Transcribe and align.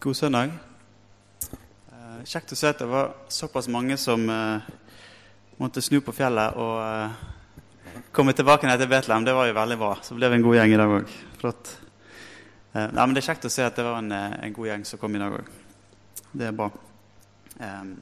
God 0.00 0.16
søndag. 0.16 0.52
Eh, 1.92 2.20
kjekt 2.24 2.54
å 2.54 2.56
se 2.56 2.70
at 2.72 2.78
det 2.80 2.86
var 2.88 3.10
såpass 3.28 3.66
mange 3.68 3.98
som 4.00 4.22
eh, 4.32 4.68
måtte 5.60 5.82
snu 5.84 5.98
på 6.00 6.14
fjellet 6.16 6.56
og 6.56 6.78
eh, 6.80 7.98
komme 8.16 8.32
tilbake 8.32 8.64
ned 8.64 8.80
til 8.80 8.88
Betlehem. 8.88 9.26
Det 9.28 9.34
var 9.36 9.50
jo 9.50 9.58
veldig 9.58 9.76
bra. 9.82 9.90
Så 10.00 10.16
ble 10.16 10.30
vi 10.32 10.38
en 10.38 10.46
god 10.46 10.56
gjeng 10.56 10.72
i 10.72 10.78
dag 10.80 10.94
òg. 10.96 11.12
Flott. 11.42 11.74
Eh, 12.72 12.86
nei, 12.86 12.96
men 12.96 13.12
Det 13.12 13.20
er 13.20 13.28
kjekt 13.28 13.44
å 13.50 13.52
se 13.52 13.68
at 13.68 13.76
det 13.76 13.84
var 13.90 14.00
en, 14.00 14.10
eh, 14.16 14.38
en 14.46 14.56
god 14.56 14.70
gjeng 14.70 14.88
som 14.88 15.04
kom 15.04 15.20
i 15.20 15.20
dag 15.20 15.36
òg. 15.36 15.52
Det 16.32 16.48
er 16.48 16.56
bra. 16.62 16.70
Eh, 17.60 17.94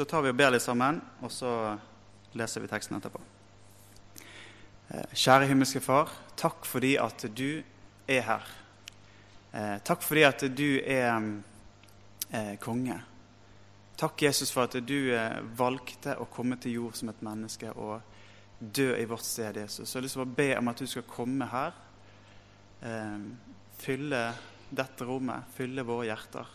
da 0.00 0.08
tar 0.08 0.24
vi 0.24 0.32
og 0.32 0.40
ber 0.40 0.56
litt 0.56 0.64
sammen, 0.64 1.04
og 1.20 1.28
så 1.28 1.54
leser 2.40 2.64
vi 2.64 2.72
teksten 2.72 2.96
etterpå. 2.96 3.20
Kjære 5.12 5.52
himmelske 5.52 5.84
Far, 5.84 6.08
takk 6.40 6.64
fordi 6.64 6.96
at 6.96 7.28
du 7.36 7.60
er 8.08 8.30
her. 8.32 8.52
Eh, 9.54 9.76
takk 9.86 10.02
fordi 10.02 10.22
at 10.26 10.40
du 10.50 10.80
er 10.82 11.12
eh, 12.34 12.54
konge. 12.58 12.96
Takk, 13.94 14.22
Jesus, 14.26 14.50
for 14.50 14.66
at 14.66 14.74
du 14.82 15.12
eh, 15.14 15.36
valgte 15.54 16.16
å 16.18 16.26
komme 16.26 16.58
til 16.58 16.80
jord 16.80 16.96
som 16.98 17.12
et 17.12 17.22
menneske 17.22 17.70
og 17.78 18.00
dø 18.58 18.88
i 18.98 19.06
vårt 19.06 19.22
sted, 19.22 19.60
Jesus. 19.62 19.86
Så 19.86 19.94
jeg 19.94 20.00
har 20.00 20.06
lyst 20.08 20.18
til 20.18 20.24
å 20.24 20.34
be 20.40 20.48
om 20.58 20.72
at 20.72 20.82
du 20.82 20.90
skal 20.90 21.06
komme 21.06 21.46
her, 21.52 21.78
eh, 22.82 23.14
fylle 23.78 24.24
dette 24.74 25.06
rommet, 25.06 25.54
fylle 25.54 25.86
våre 25.86 26.10
hjerter. 26.10 26.50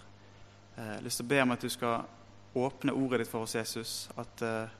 Eh, 0.75 0.83
jeg 0.83 0.97
har 0.97 1.07
lyst 1.07 1.23
til 1.23 1.29
å 1.29 1.31
be 1.31 1.41
om 1.45 1.55
at 1.55 1.63
du 1.63 1.71
skal 1.71 2.61
åpne 2.65 2.99
ordet 2.99 3.23
ditt 3.23 3.31
for 3.31 3.47
oss, 3.47 3.55
Jesus. 3.55 3.95
At, 4.19 4.43
eh, 4.43 4.77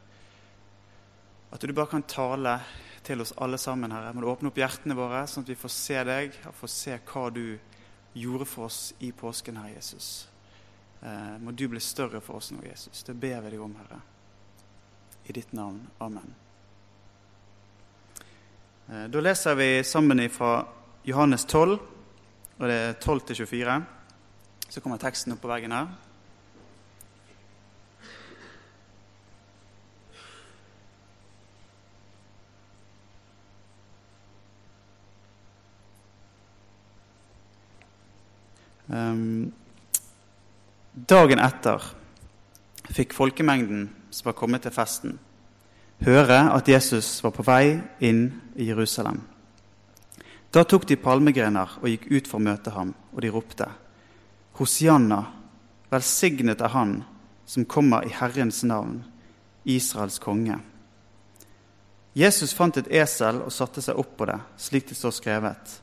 at 1.56 1.64
du 1.64 1.72
bare 1.72 1.94
kan 1.96 2.04
tale 2.04 2.60
til 3.08 3.24
oss 3.24 3.32
alle 3.40 3.58
sammen, 3.58 3.96
Herre. 3.96 4.12
Du 4.12 4.28
åpne 4.28 4.52
opp 4.52 4.60
hjertene 4.60 5.00
våre, 5.00 5.24
sånn 5.24 5.48
at 5.48 5.56
vi 5.56 5.62
får 5.64 5.78
se 5.80 6.04
deg 6.04 6.40
og 6.50 6.60
får 6.60 6.76
se 6.76 7.00
hva 7.00 7.30
du 7.32 7.46
gjør 7.48 7.68
gjorde 8.20 8.46
for 8.46 8.68
oss 8.70 8.94
i 9.00 9.12
påsken, 9.12 9.58
Herre 9.58 9.78
Jesus. 9.78 10.28
Eh, 11.02 11.38
må 11.40 11.52
du 11.52 11.68
bli 11.68 11.80
større 11.80 12.22
for 12.22 12.40
oss 12.40 12.52
nå, 12.52 12.64
Jesus. 12.66 13.04
Det 13.04 13.16
ber 13.16 13.42
vi 13.46 13.54
deg 13.54 13.64
om, 13.64 13.76
Herre. 13.80 14.02
I 15.30 15.36
ditt 15.36 15.54
navn. 15.56 15.80
Amen. 16.04 16.36
Eh, 18.90 19.06
da 19.14 19.24
leser 19.24 19.56
vi 19.56 19.70
sammen 19.84 20.26
fra 20.34 20.66
Johannes 21.08 21.46
12, 21.46 21.80
og 22.60 22.68
det 22.68 22.76
er 22.76 22.94
12 23.00 23.26
til 23.30 23.46
24. 23.46 23.80
Så 24.70 24.82
kommer 24.82 25.02
teksten 25.02 25.34
opp 25.34 25.42
på 25.42 25.52
veggen 25.52 25.74
her. 25.74 25.94
Dagen 41.08 41.40
etter 41.40 41.84
fikk 42.90 43.14
folkemengden 43.14 43.90
som 44.10 44.32
var 44.32 44.38
kommet 44.38 44.66
til 44.66 44.74
festen, 44.74 45.20
høre 46.06 46.40
at 46.56 46.70
Jesus 46.70 47.20
var 47.24 47.36
på 47.36 47.46
vei 47.46 47.80
inn 48.02 48.24
i 48.58 48.70
Jerusalem. 48.72 49.22
Da 50.50 50.64
tok 50.66 50.88
de 50.90 50.98
palmegrener 50.98 51.78
og 51.78 51.92
gikk 51.92 52.08
ut 52.10 52.28
for 52.28 52.40
å 52.40 52.48
møte 52.48 52.74
ham, 52.74 52.96
og 53.14 53.22
de 53.22 53.30
ropte:" 53.30 53.70
Hosianna, 54.58 55.22
velsignet 55.92 56.62
er 56.62 56.74
Han 56.74 57.04
som 57.46 57.66
kommer 57.66 58.04
i 58.06 58.12
Herrens 58.14 58.64
navn, 58.64 59.04
Israels 59.66 60.20
konge. 60.20 60.60
Jesus 62.14 62.54
fant 62.54 62.78
et 62.78 62.90
esel 62.92 63.40
og 63.46 63.54
satte 63.54 63.82
seg 63.82 63.98
opp 63.98 64.18
på 64.18 64.26
det, 64.26 64.40
slik 64.58 64.90
det 64.90 64.98
står 64.98 65.14
skrevet. 65.16 65.80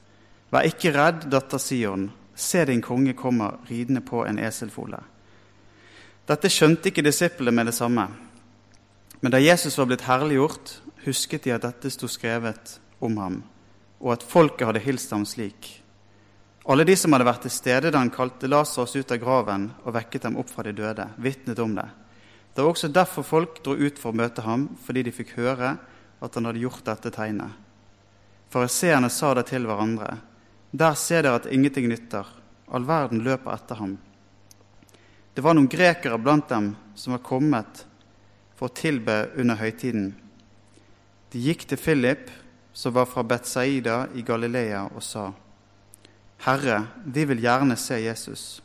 Vær 0.50 0.66
ikke 0.68 0.92
redd, 0.94 1.26
datter 1.30 1.58
Sion. 1.62 2.10
Se, 2.36 2.64
din 2.68 2.82
konge 2.84 3.16
kommer 3.16 3.56
ridende 3.68 4.02
på 4.04 4.26
en 4.26 4.38
eselfole. 4.38 5.00
Dette 6.28 6.50
skjønte 6.52 6.90
ikke 6.90 7.04
disiplene 7.06 7.54
med 7.54 7.70
det 7.70 7.76
samme. 7.76 8.04
Men 9.20 9.32
da 9.32 9.40
Jesus 9.40 9.78
var 9.78 9.88
blitt 9.88 10.04
herliggjort, 10.04 10.74
husket 11.06 11.46
de 11.46 11.54
at 11.54 11.64
dette 11.64 11.90
sto 11.94 12.10
skrevet 12.10 12.76
om 13.00 13.16
ham, 13.22 13.40
og 14.02 14.12
at 14.16 14.26
folket 14.26 14.66
hadde 14.68 14.84
hilst 14.84 15.14
ham 15.14 15.24
slik. 15.24 15.70
Alle 16.66 16.84
de 16.84 16.96
som 16.98 17.14
hadde 17.14 17.28
vært 17.28 17.44
til 17.46 17.54
stede 17.54 17.92
da 17.94 18.02
han 18.02 18.10
kalte 18.12 18.50
Lasarus 18.50 18.96
ut 18.98 19.12
av 19.14 19.20
graven 19.22 19.68
og 19.84 19.94
vekket 19.94 20.26
dem 20.26 20.36
opp 20.42 20.50
fra 20.50 20.66
de 20.66 20.74
døde, 20.74 21.06
vitnet 21.16 21.62
om 21.62 21.76
det. 21.78 21.86
Det 22.52 22.64
var 22.64 22.72
også 22.72 22.90
derfor 22.90 23.22
folk 23.22 23.60
dro 23.62 23.76
ut 23.78 24.00
for 24.00 24.10
å 24.10 24.18
møte 24.18 24.42
ham, 24.42 24.70
fordi 24.82 25.04
de 25.06 25.14
fikk 25.14 25.36
høre 25.38 25.76
at 26.20 26.34
han 26.34 26.48
hadde 26.48 26.62
gjort 26.64 26.84
dette 26.88 27.12
tegnet. 27.14 27.52
Fariseerne 28.50 29.10
sa 29.12 29.34
det 29.36 29.46
til 29.50 29.68
hverandre. 29.68 30.16
Der 30.70 30.94
ser 30.94 31.22
dere 31.22 31.40
at 31.40 31.46
ingenting 31.46 31.88
nytter. 31.88 32.26
All 32.68 32.86
verden 32.86 33.22
løper 33.24 33.54
etter 33.54 33.78
ham. 33.78 33.96
Det 35.34 35.44
var 35.44 35.54
noen 35.54 35.68
grekere 35.68 36.18
blant 36.18 36.48
dem 36.48 36.72
som 36.96 37.12
var 37.12 37.24
kommet 37.24 37.84
for 38.56 38.70
å 38.70 38.74
tilbe 38.74 39.18
under 39.36 39.58
høytiden. 39.60 40.14
De 41.30 41.42
gikk 41.44 41.66
til 41.68 41.78
Philip, 41.78 42.30
som 42.72 42.94
var 42.96 43.08
fra 43.08 43.22
Betzaida 43.22 44.06
i 44.14 44.22
Galilea, 44.22 44.88
og 44.94 45.02
sa, 45.02 45.32
'Herre, 46.38 46.86
vi 47.04 47.24
vil 47.24 47.40
gjerne 47.40 47.76
se 47.76 47.94
Jesus.' 48.00 48.60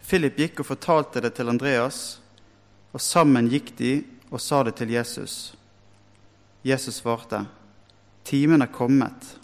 Philip 0.00 0.36
gikk 0.36 0.60
og 0.60 0.66
fortalte 0.66 1.20
det 1.20 1.34
til 1.34 1.48
Andreas, 1.48 2.20
og 2.92 3.00
sammen 3.00 3.48
gikk 3.48 3.76
de 3.78 4.04
og 4.30 4.40
sa 4.40 4.62
det 4.62 4.76
til 4.76 4.90
Jesus. 4.90 5.54
Jesus 6.64 6.94
svarte, 6.94 7.46
'Timen 8.24 8.62
er 8.62 8.72
kommet, 8.72 9.38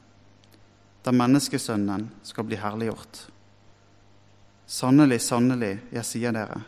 da 1.02 1.12
menneskesønnen 1.14 2.08
skal 2.22 2.46
bli 2.46 2.58
herliggjort. 2.60 3.26
Sannelig, 4.66 5.20
sannelig, 5.24 5.74
jeg 5.92 6.06
sier 6.06 6.34
dere, 6.34 6.62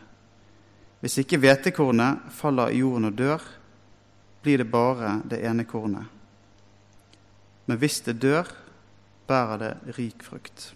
hvis 0.99 1.19
ikke 1.21 1.37
hvetekornet 1.37 2.31
faller 2.33 2.73
i 2.73 2.79
jorden 2.81 3.11
og 3.11 3.17
dør, 3.17 3.43
blir 4.41 4.61
det 4.61 4.69
bare 4.71 5.19
det 5.29 5.41
ene 5.45 5.65
kornet. 5.69 6.05
Men 7.65 7.77
hvis 7.81 7.99
det 8.05 8.19
dør, 8.21 8.49
bærer 9.27 9.61
det 9.61 9.97
rik 9.97 10.23
frukt. 10.25 10.71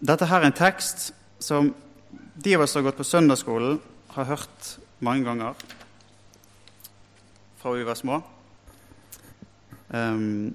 Dette 0.00 0.28
her 0.28 0.42
er 0.42 0.50
en 0.50 0.56
tekst 0.56 1.10
som 1.40 1.72
de 2.12 2.54
av 2.56 2.64
oss 2.64 2.72
som 2.72 2.82
har 2.82 2.90
gått 2.90 3.00
på 3.00 3.08
søndagsskolen, 3.08 3.80
har 4.12 4.28
hørt 4.28 4.74
mange 5.00 5.24
ganger 5.24 5.56
fra 7.62 7.72
vi 7.72 7.84
var 7.86 7.96
små. 7.96 8.20
Um, 9.92 10.54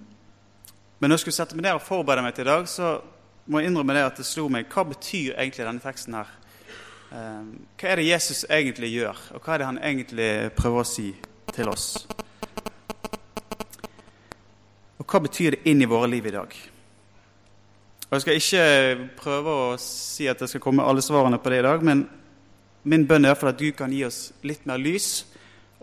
men 0.98 1.10
når 1.10 1.20
jeg 1.20 1.28
skulle 1.28 1.38
sette 1.38 1.56
meg 1.58 1.68
ned 1.68 1.78
og 1.78 1.86
forberede 1.86 2.26
meg 2.26 2.34
til 2.34 2.48
i 2.48 2.50
dag, 2.50 2.68
så 2.70 2.98
må 3.46 3.62
jeg 3.62 3.70
innrømme 3.70 3.94
det 3.94 4.06
at 4.08 4.18
det 4.20 4.26
slo 4.26 4.48
meg 4.52 4.66
hva 4.74 4.84
betyr 4.90 5.38
egentlig 5.38 5.68
denne 5.68 5.84
teksten 5.84 6.18
her? 6.18 6.32
Um, 7.12 7.52
hva 7.78 7.92
er 7.92 8.02
det 8.02 8.08
Jesus 8.10 8.46
egentlig 8.50 8.90
gjør, 8.96 9.20
og 9.38 9.44
hva 9.44 9.54
er 9.54 9.62
det 9.62 9.70
han 9.70 9.84
egentlig 9.84 10.32
prøver 10.58 10.82
å 10.82 10.90
si 10.90 11.12
til 11.54 11.70
oss? 11.72 11.92
Og 14.98 15.06
hva 15.06 15.22
betyr 15.24 15.56
det 15.56 15.70
inn 15.70 15.86
i 15.86 15.90
våre 15.90 16.10
liv 16.12 16.26
i 16.28 16.34
dag? 16.36 16.58
Og 18.08 18.14
Jeg 18.16 18.24
skal 18.24 18.42
ikke 18.42 19.08
prøve 19.20 19.54
å 19.54 19.72
si 19.84 20.28
at 20.32 20.40
det 20.40 20.50
skal 20.50 20.64
komme 20.64 20.84
alle 20.84 21.04
svarene 21.04 21.40
på 21.44 21.52
det 21.54 21.62
i 21.62 21.68
dag, 21.68 21.86
men 21.86 22.08
min 22.88 23.08
bønn 23.08 23.28
er 23.28 23.36
for 23.36 23.52
at 23.52 23.60
Gud 23.60 23.76
kan 23.78 23.94
gi 23.94 24.06
oss 24.08 24.32
litt 24.48 24.66
mer 24.66 24.80
lys 24.82 25.26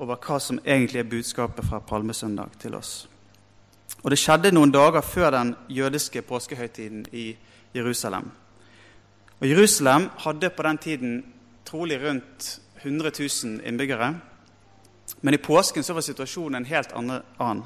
over 0.00 0.18
hva 0.18 0.38
som 0.40 0.58
egentlig 0.64 1.04
er 1.04 1.10
budskapet 1.10 1.68
fra 1.68 1.82
Palmesøndag 1.84 2.56
til 2.58 2.74
oss. 2.80 3.04
Og 4.04 4.10
Det 4.12 4.20
skjedde 4.20 4.52
noen 4.52 4.72
dager 4.72 5.00
før 5.00 5.30
den 5.32 5.54
jødiske 5.72 6.22
påskehøytiden 6.28 7.06
i 7.16 7.30
Jerusalem. 7.74 8.28
Og 9.40 9.48
Jerusalem 9.48 10.10
hadde 10.18 10.50
på 10.50 10.62
den 10.62 10.78
tiden 10.78 11.14
trolig 11.64 11.96
rundt 12.02 12.60
100 12.82 13.10
000 13.44 13.60
innbyggere. 13.64 14.14
Men 15.20 15.34
i 15.34 15.40
påsken 15.40 15.82
så 15.82 15.94
var 15.96 16.04
situasjonen 16.04 16.60
en 16.60 16.68
helt 16.68 16.92
annen. 16.92 17.62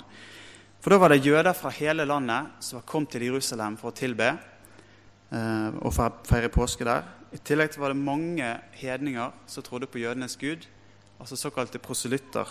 For 0.81 0.95
da 0.95 0.99
var 1.03 1.11
det 1.11 1.27
jøder 1.27 1.53
fra 1.59 1.73
hele 1.75 2.07
landet 2.07 2.63
som 2.63 2.87
kommet 2.87 3.11
til 3.11 3.27
Jerusalem 3.27 3.77
for 3.77 3.91
å 3.91 3.99
tilbe 3.99 4.29
eh, 4.31 5.71
og 5.83 5.91
feire 6.29 6.53
påske 6.55 6.87
der. 6.87 7.03
I 7.35 7.41
tillegg 7.43 7.75
var 7.79 7.91
det 7.91 7.99
mange 7.99 8.53
hedninger 8.79 9.35
som 9.47 9.67
trodde 9.67 9.91
på 9.91 9.99
jødenes 9.99 10.39
gud, 10.39 10.69
altså 11.19 11.37
såkalte 11.37 11.83
proselytter, 11.83 12.47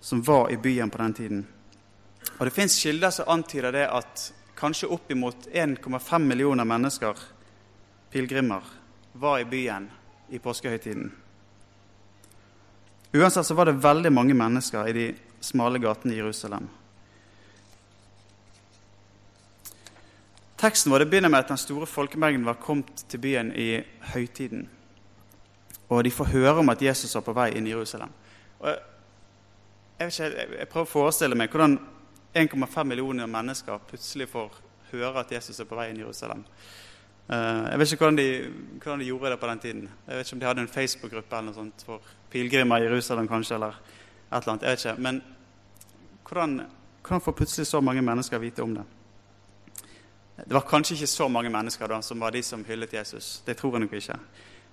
som 0.00 0.20
var 0.26 0.52
i 0.52 0.60
byen 0.60 0.92
på 0.92 1.00
den 1.00 1.14
tiden. 1.14 1.40
Og 2.38 2.46
Det 2.46 2.54
fins 2.54 2.82
kilder 2.82 3.10
som 3.10 3.28
antyder 3.28 3.72
det 3.72 3.86
at 3.88 4.32
kanskje 4.56 4.88
oppimot 4.92 5.46
1,5 5.52 6.18
millioner 6.18 6.64
mennesker, 6.64 7.16
pilegrimer, 8.10 8.64
var 9.12 9.38
i 9.40 9.44
byen 9.44 9.90
i 10.30 10.38
påskehøytiden. 10.38 11.12
Uansett 13.12 13.46
så 13.46 13.54
var 13.54 13.66
det 13.66 13.80
veldig 13.82 14.12
mange 14.12 14.34
mennesker 14.34 14.88
i 14.88 14.92
de 14.92 15.06
smale 15.40 15.80
gatene 15.82 16.14
i 16.14 16.20
Jerusalem. 16.20 16.68
Teksten 20.60 20.92
vår 20.92 21.06
begynner 21.08 21.32
med 21.32 21.40
at 21.40 21.48
den 21.48 21.58
store 21.58 21.86
folkemengden 21.88 22.44
var 22.44 22.60
kommet 22.60 23.04
til 23.08 23.20
byen 23.20 23.52
i 23.56 23.80
høytiden. 24.12 24.68
Og 25.88 26.04
de 26.04 26.12
får 26.12 26.34
høre 26.34 26.58
om 26.60 26.68
at 26.68 26.82
Jesus 26.82 27.14
var 27.16 27.24
på 27.26 27.34
vei 27.34 27.48
inn 27.56 27.66
i 27.66 27.72
Jerusalem. 27.72 28.12
Og 28.60 28.68
jeg, 29.98 30.12
ikke, 30.12 30.28
jeg 30.58 30.68
prøver 30.68 30.86
å 30.86 30.90
forestille 30.92 31.38
meg 31.38 31.50
hvordan 31.50 31.78
1,5 32.34 32.84
millioner 32.84 33.26
mennesker 33.26 33.78
plutselig 33.88 34.28
får 34.30 34.60
høre 34.92 35.20
at 35.20 35.32
Jesus 35.32 35.60
er 35.60 35.66
på 35.66 35.78
vei 35.78 35.88
inn 35.90 35.98
i 35.98 36.04
Jerusalem. 36.04 36.44
Eh, 37.30 37.64
jeg 37.70 37.78
vet 37.78 37.92
ikke 37.92 38.04
hvordan 38.04 38.18
de, 38.18 38.28
hvordan 38.82 39.02
de, 39.02 39.08
gjorde 39.10 39.30
det 39.30 39.40
på 39.40 39.50
den 39.50 39.58
tiden. 39.58 39.88
Jeg 40.06 40.16
vet 40.16 40.26
ikke 40.26 40.36
om 40.36 40.40
de 40.40 40.46
hadde 40.46 40.62
en 40.66 40.74
Facebook-gruppe 40.74 41.36
eller 41.36 41.50
noe 41.50 41.58
sånt 41.58 41.84
for 41.86 42.14
pilegrimer 42.30 42.82
i 42.82 42.88
Jerusalem, 42.88 43.28
kanskje, 43.30 43.54
eller 43.54 43.76
et 43.76 44.38
eller 44.38 44.52
annet. 44.54 44.62
Jeg 44.62 44.70
vet 44.70 44.84
ikke. 44.84 45.02
Men 45.02 45.22
hvordan, 46.28 46.56
hvordan 47.02 47.20
får 47.20 47.38
plutselig 47.38 47.66
så 47.66 47.80
mange 47.80 48.02
mennesker 48.02 48.38
vite 48.38 48.62
om 48.62 48.74
det? 48.74 48.84
Det 50.40 50.54
var 50.54 50.66
kanskje 50.68 50.94
ikke 50.94 51.06
så 51.06 51.28
mange 51.28 51.50
mennesker 51.50 51.86
da 51.86 52.00
som 52.02 52.20
var 52.20 52.30
de 52.30 52.42
som 52.42 52.64
hyllet 52.64 52.94
Jesus. 52.94 53.42
Det 53.46 53.56
tror 53.56 53.74
jeg 53.76 53.80
nok 53.80 53.92
ikke. 53.92 54.18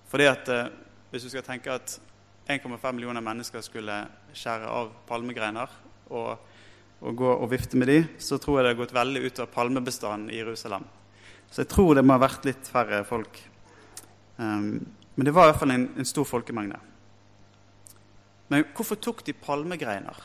Fordi 0.07 0.23
at 0.23 0.49
eh, 0.49 0.67
Hvis 1.09 1.23
du 1.23 1.29
skal 1.29 1.43
tenke 1.43 1.71
at 1.71 1.99
1,5 2.49 2.91
millioner 2.91 3.21
mennesker 3.21 3.61
skulle 3.61 3.93
skjære 4.33 4.67
av 4.67 4.89
palmegreiner 5.07 5.71
og, 6.09 6.37
og, 6.99 7.13
gå 7.15 7.29
og 7.29 7.49
vifte 7.51 7.77
med 7.77 7.91
de, 7.91 7.99
så 8.19 8.39
tror 8.41 8.59
jeg 8.59 8.65
det 8.65 8.73
har 8.73 8.81
gått 8.81 8.95
veldig 8.95 9.21
ut 9.27 9.41
av 9.43 9.51
palmebestanden 9.53 10.31
i 10.33 10.39
Jerusalem. 10.39 10.87
Så 11.51 11.63
jeg 11.63 11.71
tror 11.71 11.95
det 11.95 12.03
må 12.05 12.17
ha 12.17 12.23
vært 12.25 12.47
litt 12.47 12.69
færre 12.69 13.03
folk. 13.07 13.39
Um, 14.37 14.81
men 15.15 15.25
det 15.25 15.33
var 15.33 15.47
i 15.47 15.51
hvert 15.51 15.61
fall 15.61 15.73
en, 15.73 15.87
en 15.97 16.09
stor 16.09 16.27
folkemengde. 16.27 16.79
Men 18.47 18.67
hvorfor 18.75 18.99
tok 19.01 19.23
de 19.27 19.35
palmegreiner? 19.35 20.19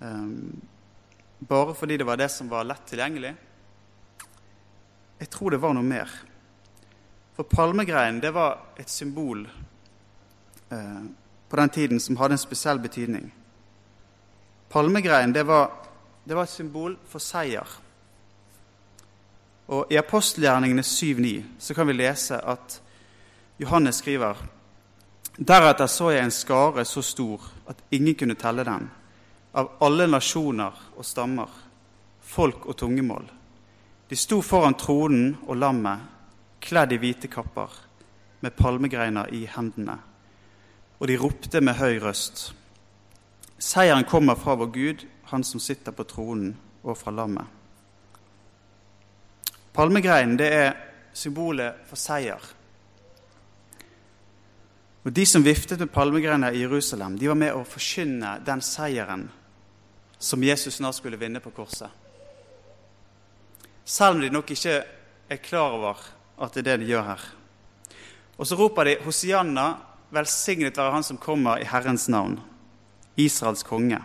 Um, 0.00 0.60
bare 1.38 1.74
fordi 1.76 1.98
det 2.00 2.06
var 2.08 2.20
det 2.20 2.30
som 2.32 2.48
var 2.48 2.64
lett 2.64 2.86
tilgjengelig? 2.88 3.34
Jeg 5.18 5.30
tror 5.32 5.52
det 5.52 5.60
var 5.60 5.74
noe 5.76 5.84
mer. 5.84 6.10
For 7.36 7.48
palmegreinen 7.48 8.20
det 8.20 8.32
var 8.32 8.58
et 8.80 8.88
symbol 8.88 9.44
eh, 10.72 11.02
på 11.48 11.56
den 11.60 11.72
tiden 11.72 12.00
som 12.00 12.16
hadde 12.16 12.36
en 12.36 12.40
spesiell 12.40 12.80
betydning. 12.80 13.28
Palmegreinen 14.68 15.32
det 15.32 15.44
var, 15.46 15.70
det 16.24 16.34
var 16.34 16.42
et 16.46 16.50
symbol 16.50 16.96
for 17.08 17.22
seier. 17.22 17.66
Og 19.66 19.90
I 19.90 19.98
apostelgjerningene 19.98 20.82
7-9 20.82 21.32
så 21.58 21.74
kan 21.74 21.88
vi 21.88 21.96
lese 21.96 22.38
at 22.38 22.80
Johannes 23.58 24.02
skriver 24.02 24.36
Deretter 25.36 25.88
så 25.90 26.10
jeg 26.14 26.24
en 26.24 26.32
skare 26.32 26.84
så 26.88 27.02
stor 27.04 27.42
at 27.68 27.82
ingen 27.92 28.14
kunne 28.16 28.38
telle 28.40 28.64
den, 28.64 28.86
av 29.52 29.74
alle 29.84 30.06
nasjoner 30.08 30.78
og 30.96 31.04
stammer, 31.04 31.50
folk 32.20 32.64
og 32.66 32.76
tungemål. 32.80 33.26
De 34.08 34.16
sto 34.16 34.40
foran 34.40 34.78
tronen 34.78 35.34
og 35.44 35.58
lammet, 35.60 36.00
kledd 36.62 36.94
i 36.94 37.00
hvite 37.02 37.28
kapper, 37.28 37.68
med 38.40 38.56
palmegreiner 38.56 39.28
i 39.34 39.44
hendene. 39.50 39.98
Og 41.00 41.08
de 41.10 41.18
ropte 41.20 41.60
med 41.60 41.76
høy 41.76 41.98
røst. 42.00 42.52
Seieren 43.58 44.04
kommer 44.04 44.34
fra 44.34 44.54
vår 44.54 44.66
Gud, 44.66 45.06
Han 45.26 45.44
som 45.44 45.60
sitter 45.60 45.92
på 45.92 46.04
tronen, 46.04 46.52
og 46.82 46.98
fra 46.98 47.10
lammet. 47.10 47.46
Palmegreinen 49.74 50.36
det 50.38 50.50
er 50.54 50.76
symbolet 51.12 51.82
for 51.88 51.98
seier. 51.98 52.40
Og 55.02 55.12
De 55.12 55.26
som 55.26 55.44
viftet 55.44 55.78
med 55.82 55.92
palmegreiner 55.92 56.54
i 56.54 56.62
Jerusalem, 56.62 57.18
de 57.18 57.28
var 57.28 57.38
med 57.38 57.54
å 57.54 57.64
forkynne 57.66 58.38
den 58.46 58.62
seieren 58.62 59.28
som 60.18 60.42
Jesus 60.42 60.78
snart 60.78 60.96
skulle 60.96 61.18
vinne 61.20 61.42
på 61.42 61.52
korset. 61.54 61.90
Selv 63.84 64.16
om 64.16 64.22
de 64.24 64.32
nok 64.34 64.50
ikke 64.50 64.80
er 65.30 65.42
klar 65.42 65.76
over 65.76 66.00
at 66.42 66.54
det 66.54 66.64
er 66.64 66.70
det 66.72 66.80
de 66.82 66.90
gjør 66.90 67.06
her. 67.12 67.22
Og 68.36 68.48
så 68.48 68.58
roper 68.58 68.88
de 68.88 68.96
Hosianna, 69.04 69.68
velsignet 70.10 70.76
være 70.76 70.92
Han 70.92 71.06
som 71.06 71.18
kommer 71.18 71.60
i 71.60 71.68
Herrens 71.68 72.08
navn, 72.08 72.40
Israels 73.16 73.62
konge. 73.62 74.02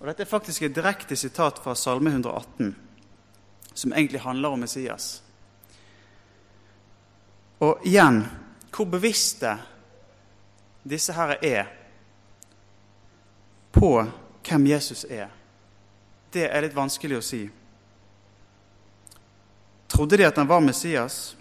Og 0.00 0.06
Dette 0.06 0.24
er 0.24 0.30
faktisk 0.30 0.62
et 0.62 0.74
direkte 0.74 1.16
sitat 1.16 1.58
fra 1.60 1.74
Salme 1.74 2.10
118 2.10 2.74
som 3.74 3.92
egentlig 3.92 4.20
handler 4.20 4.48
om 4.48 4.60
Messias. 4.60 5.22
Og 7.58 7.84
igjen 7.86 8.22
hvor 8.70 8.88
bevisste 8.88 9.58
disse 10.82 11.12
her 11.12 11.36
er 11.44 11.68
på 13.72 13.92
hvem 14.46 14.66
Jesus 14.66 15.04
er, 15.04 15.28
det 16.32 16.46
er 16.48 16.64
litt 16.64 16.76
vanskelig 16.76 17.18
å 17.18 17.24
si. 17.24 17.42
Trodde 19.90 20.16
de 20.16 20.26
at 20.28 20.38
han 20.38 20.48
var 20.48 20.62
Messias? 20.64 21.36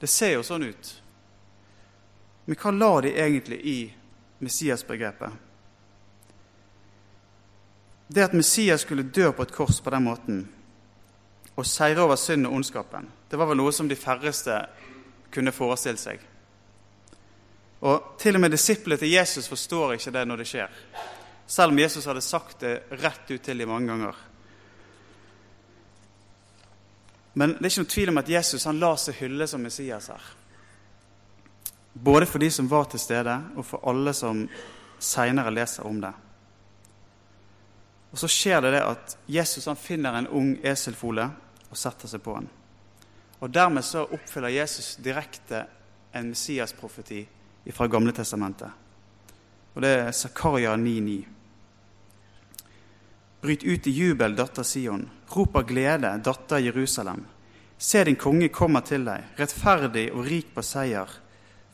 Det 0.00 0.10
ser 0.10 0.34
jo 0.34 0.42
sånn 0.44 0.66
ut. 0.66 0.90
Men 2.44 2.58
hva 2.60 2.72
la 2.74 2.94
de 3.06 3.14
egentlig 3.14 3.60
i 3.64 3.78
Messias-begrepet? 4.44 5.32
Det 8.08 8.22
at 8.22 8.36
Messias 8.36 8.84
skulle 8.84 9.02
dø 9.02 9.30
på 9.32 9.42
et 9.42 9.52
kors 9.52 9.80
på 9.80 9.90
den 9.90 10.04
måten, 10.04 10.44
og 11.56 11.66
seire 11.66 12.02
over 12.02 12.18
synd 12.20 12.46
og 12.46 12.58
ondskapen, 12.58 13.08
det 13.30 13.38
var 13.38 13.48
vel 13.50 13.58
noe 13.58 13.72
som 13.72 13.88
de 13.88 13.96
færreste 13.98 14.58
kunne 15.34 15.54
forestille 15.54 15.98
seg. 15.98 16.20
Og 17.84 18.14
Til 18.18 18.36
og 18.36 18.40
med 18.40 18.54
disiplene 18.54 18.98
til 18.98 19.12
Jesus 19.12 19.48
forstår 19.48 19.96
ikke 19.96 20.12
det 20.14 20.28
når 20.28 20.40
det 20.40 20.46
skjer, 20.48 20.78
selv 21.46 21.72
om 21.72 21.78
Jesus 21.78 22.06
hadde 22.08 22.22
sagt 22.24 22.60
det 22.64 22.78
rett 23.02 23.30
ut 23.30 23.42
til 23.42 23.58
dem 23.58 23.68
mange 23.68 23.90
ganger. 23.92 24.22
Men 27.34 27.56
det 27.58 27.66
er 27.66 27.72
ikke 27.72 27.82
noe 27.82 27.94
tvil 27.96 28.12
om 28.12 28.22
at 28.22 28.30
Jesus 28.30 28.64
han 28.64 28.80
lar 28.80 28.96
seg 29.00 29.18
hylle 29.18 29.46
som 29.50 29.62
Messias 29.62 30.08
her. 30.12 30.26
Både 31.94 32.26
for 32.26 32.42
de 32.42 32.50
som 32.50 32.68
var 32.68 32.84
til 32.90 33.00
stede, 33.00 33.34
og 33.56 33.66
for 33.66 33.86
alle 33.88 34.12
som 34.12 34.44
seinere 34.98 35.52
leser 35.54 35.86
om 35.86 36.00
det. 36.02 36.12
Og 38.10 38.18
Så 38.18 38.28
skjer 38.30 38.60
det 38.62 38.70
det 38.76 38.82
at 38.86 39.16
Jesus 39.26 39.66
han 39.66 39.76
finner 39.76 40.14
en 40.14 40.28
ung 40.28 40.52
eselfole 40.62 41.24
og 41.70 41.78
setter 41.78 42.10
seg 42.10 42.22
på 42.22 42.36
den. 42.38 42.48
Og 43.42 43.50
Dermed 43.50 43.82
så 43.84 44.04
oppfyller 44.06 44.54
Jesus 44.54 44.94
direkte 45.02 45.64
en 46.14 46.28
Messias-profeti 46.30 47.24
fra 47.74 47.88
Gamle 47.90 48.12
Testamentet. 48.12 48.70
Og 49.74 49.82
Det 49.82 49.90
er 49.90 50.12
Zakaria 50.12 50.76
9,9. 50.76 51.24
Bryt 53.40 53.64
ut 53.64 53.86
i 53.86 53.90
jubel, 53.90 54.36
datter 54.36 54.62
Sion. 54.62 55.10
Rop 55.28 55.56
av 55.56 55.66
glede, 55.66 56.14
datter 56.24 56.58
Jerusalem. 56.58 57.26
Se, 57.78 58.04
din 58.04 58.16
konge 58.16 58.48
kommer 58.48 58.80
til 58.80 59.04
deg, 59.04 59.34
rettferdig 59.36 60.06
og 60.14 60.24
rik 60.24 60.54
på 60.54 60.62
seier. 60.62 61.10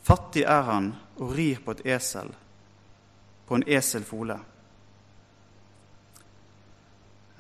Fattig 0.03 0.43
er 0.43 0.63
han 0.63 0.95
og 1.17 1.35
rir 1.37 1.61
på 1.65 1.75
et 1.77 1.85
esel, 1.97 2.31
på 3.47 3.59
en 3.59 3.67
eselfole. 3.69 4.39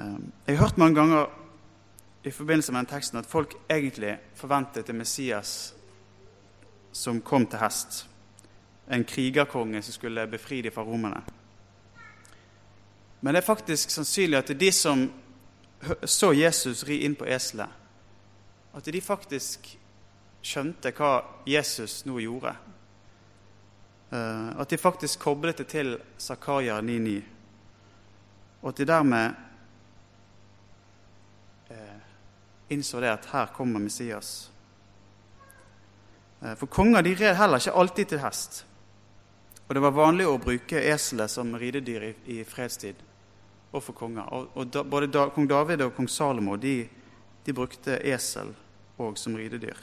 Ehm, 0.00 0.32
jeg 0.46 0.56
har 0.56 0.66
hørt 0.66 0.78
mange 0.78 0.94
ganger 0.94 1.26
i 2.24 2.30
forbindelse 2.30 2.72
med 2.72 2.78
den 2.78 2.86
teksten 2.86 3.18
at 3.18 3.26
folk 3.26 3.54
egentlig 3.70 4.18
forventet 4.34 4.90
en 4.90 4.98
Messias 4.98 5.74
som 6.92 7.20
kom 7.20 7.46
til 7.46 7.58
hest. 7.58 8.06
En 8.90 9.04
krigerkonge 9.04 9.82
som 9.82 9.92
skulle 9.92 10.26
befri 10.26 10.60
dem 10.62 10.72
fra 10.72 10.82
romerne. 10.82 11.22
Men 13.20 13.34
det 13.34 13.40
er 13.40 13.46
faktisk 13.46 13.90
sannsynlig 13.90 14.38
at 14.38 14.48
det 14.48 14.54
er 14.54 14.58
de 14.58 14.72
som 14.72 15.12
så 16.04 16.32
Jesus 16.32 16.84
ri 16.84 17.00
inn 17.04 17.14
på 17.16 17.24
eselet, 17.24 17.68
at 18.74 18.84
de 18.84 19.00
faktisk 19.00 19.79
skjønte 20.42 20.92
hva 20.96 21.12
Jesus 21.46 22.04
nå 22.08 22.20
gjorde. 22.22 22.54
Eh, 24.10 24.48
at 24.60 24.68
de 24.68 24.80
faktisk 24.80 25.20
koblet 25.26 25.62
det 25.62 25.68
til 25.72 25.94
Zakaria 26.18 26.80
9,9. 26.80 27.20
Og 28.62 28.68
at 28.72 28.76
de 28.82 28.88
dermed 28.88 29.46
innså 32.70 33.00
det 33.00 33.10
at 33.10 33.26
her 33.32 33.46
kommer 33.54 33.80
Messias. 33.80 34.50
Eh, 36.40 36.54
for 36.54 36.66
konger 36.66 37.02
de 37.02 37.14
red 37.14 37.36
heller 37.36 37.58
ikke 37.58 37.76
alltid 37.82 38.12
til 38.12 38.22
hest. 38.22 38.64
Og 39.66 39.74
det 39.74 39.82
var 39.82 39.94
vanlig 39.94 40.26
å 40.26 40.38
bruke 40.42 40.82
eselet 40.92 41.30
som 41.30 41.54
ridedyr 41.54 42.08
i, 42.26 42.40
fredstid 42.46 43.02
og 43.70 43.84
for 43.84 43.94
konger. 43.94 44.26
Og, 44.32 44.78
både 44.90 45.28
kong 45.34 45.46
David 45.50 45.84
og 45.84 45.94
kong 45.94 46.08
Salomo 46.10 46.56
de, 46.58 46.82
de 47.46 47.54
brukte 47.54 48.00
esel 48.02 48.50
òg 48.98 49.18
som 49.18 49.36
ridedyr. 49.38 49.78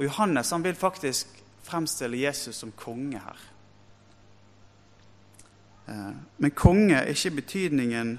Og 0.00 0.06
Johannes 0.06 0.50
han 0.50 0.62
vil 0.64 0.74
faktisk 0.74 1.42
fremstille 1.60 2.16
Jesus 2.16 2.56
som 2.56 2.70
konge 2.72 3.20
her. 3.20 3.40
Eh, 5.88 6.14
men 6.40 6.54
konge 6.56 6.94
er 6.96 7.10
ikke 7.12 7.28
i 7.28 7.36
betydningen 7.36 8.14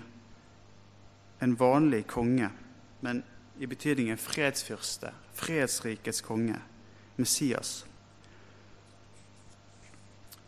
en 1.42 1.56
vanlig 1.58 2.04
konge, 2.08 2.52
men 3.02 3.24
i 3.58 3.66
betydningen 3.66 4.18
fredsfyrste, 4.18 5.10
fredsrikets 5.34 6.22
konge, 6.22 6.60
Messias. 7.18 7.86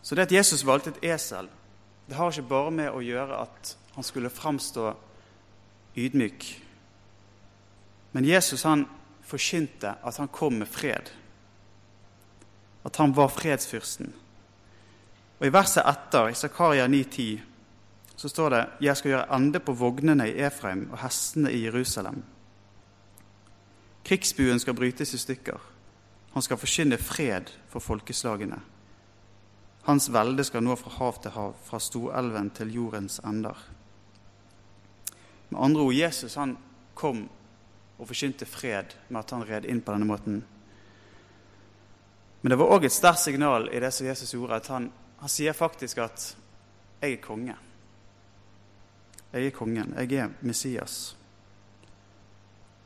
Så 0.04 0.16
det 0.16 0.28
at 0.28 0.38
Jesus 0.38 0.66
valgte 0.66 0.94
et 0.94 1.10
esel, 1.16 1.50
det 2.06 2.16
har 2.16 2.30
ikke 2.30 2.46
bare 2.54 2.72
med 2.78 2.92
å 2.94 3.02
gjøre 3.02 3.42
at 3.42 3.74
han 3.96 4.06
skulle 4.06 4.30
framstå 4.30 4.94
ydmyk. 5.98 6.46
Men 8.14 8.30
Jesus 8.30 8.70
han 8.70 8.86
forkynte 9.26 9.96
at 10.04 10.22
han 10.22 10.30
kom 10.30 10.62
med 10.62 10.70
fred. 10.70 11.10
At 12.84 12.96
han 13.00 13.16
var 13.16 13.32
fredsfyrsten. 13.32 14.14
Og 15.40 15.48
I 15.48 15.54
verset 15.54 15.86
etter, 15.88 16.30
i 16.30 16.38
Zakaria 16.38 16.88
9,10, 16.88 17.42
så 18.16 18.30
står 18.30 18.50
det 18.50 18.68
'Jeg 18.82 18.98
skal 18.98 19.12
gjøre 19.12 19.36
ende 19.36 19.60
på 19.60 19.74
vognene 19.74 20.30
i 20.30 20.40
Efraim 20.40 20.90
og 20.92 20.98
hestene 20.98 21.52
i 21.52 21.68
Jerusalem'. 21.68 22.24
Krigsbuen 24.04 24.60
skal 24.60 24.74
brytes 24.74 25.14
i 25.14 25.18
stykker. 25.18 25.60
Han 26.34 26.42
skal 26.42 26.58
forkynne 26.58 26.98
fred 26.98 27.52
for 27.70 27.80
folkeslagene. 27.80 28.62
Hans 29.84 30.14
velde 30.14 30.44
skal 30.44 30.64
nå 30.64 30.76
fra 30.76 30.90
hav 30.90 31.22
til 31.22 31.32
hav, 31.32 31.56
fra 31.64 31.80
storelven 31.80 32.50
til 32.50 32.74
jordens 32.74 33.20
ender. 33.20 33.58
Med 35.50 35.60
andre 35.60 35.82
ord, 35.82 35.94
Jesus 35.94 36.36
han 36.36 36.58
kom 36.96 37.30
og 38.00 38.08
forkynte 38.08 38.46
fred 38.46 38.96
med 39.10 39.20
at 39.20 39.32
han 39.32 39.46
red 39.50 39.66
inn 39.66 39.82
på 39.82 39.92
denne 39.92 40.08
måten. 40.08 40.44
Men 42.44 42.50
det 42.52 42.60
var 42.60 42.74
òg 42.76 42.84
et 42.84 42.92
sterkt 42.92 43.24
signal 43.24 43.70
i 43.72 43.80
det 43.80 43.94
som 43.96 44.08
Jesus 44.08 44.34
gjorde, 44.36 44.58
at 44.60 44.68
han, 44.68 44.90
han 45.24 45.32
sier 45.32 45.56
faktisk 45.56 46.02
at 46.04 46.36
'jeg 47.00 47.14
er 47.14 47.22
konge'. 47.24 47.56
Jeg 49.34 49.46
er 49.46 49.50
kongen. 49.50 49.94
Jeg 49.98 50.14
er 50.14 50.30
Messias. 50.42 51.16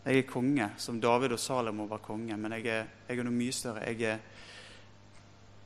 Jeg 0.06 0.18
er 0.18 0.22
konge, 0.30 0.70
som 0.78 1.02
David 1.02 1.32
og 1.32 1.40
Salomo 1.40 1.86
var 1.86 1.98
konge, 1.98 2.38
men 2.38 2.52
jeg 2.52 2.68
er, 2.68 2.86
jeg 3.10 3.20
er 3.20 3.24
noe 3.24 3.34
mye 3.34 3.52
større. 3.52 3.84
Jeg 3.84 4.02
er, 4.02 4.20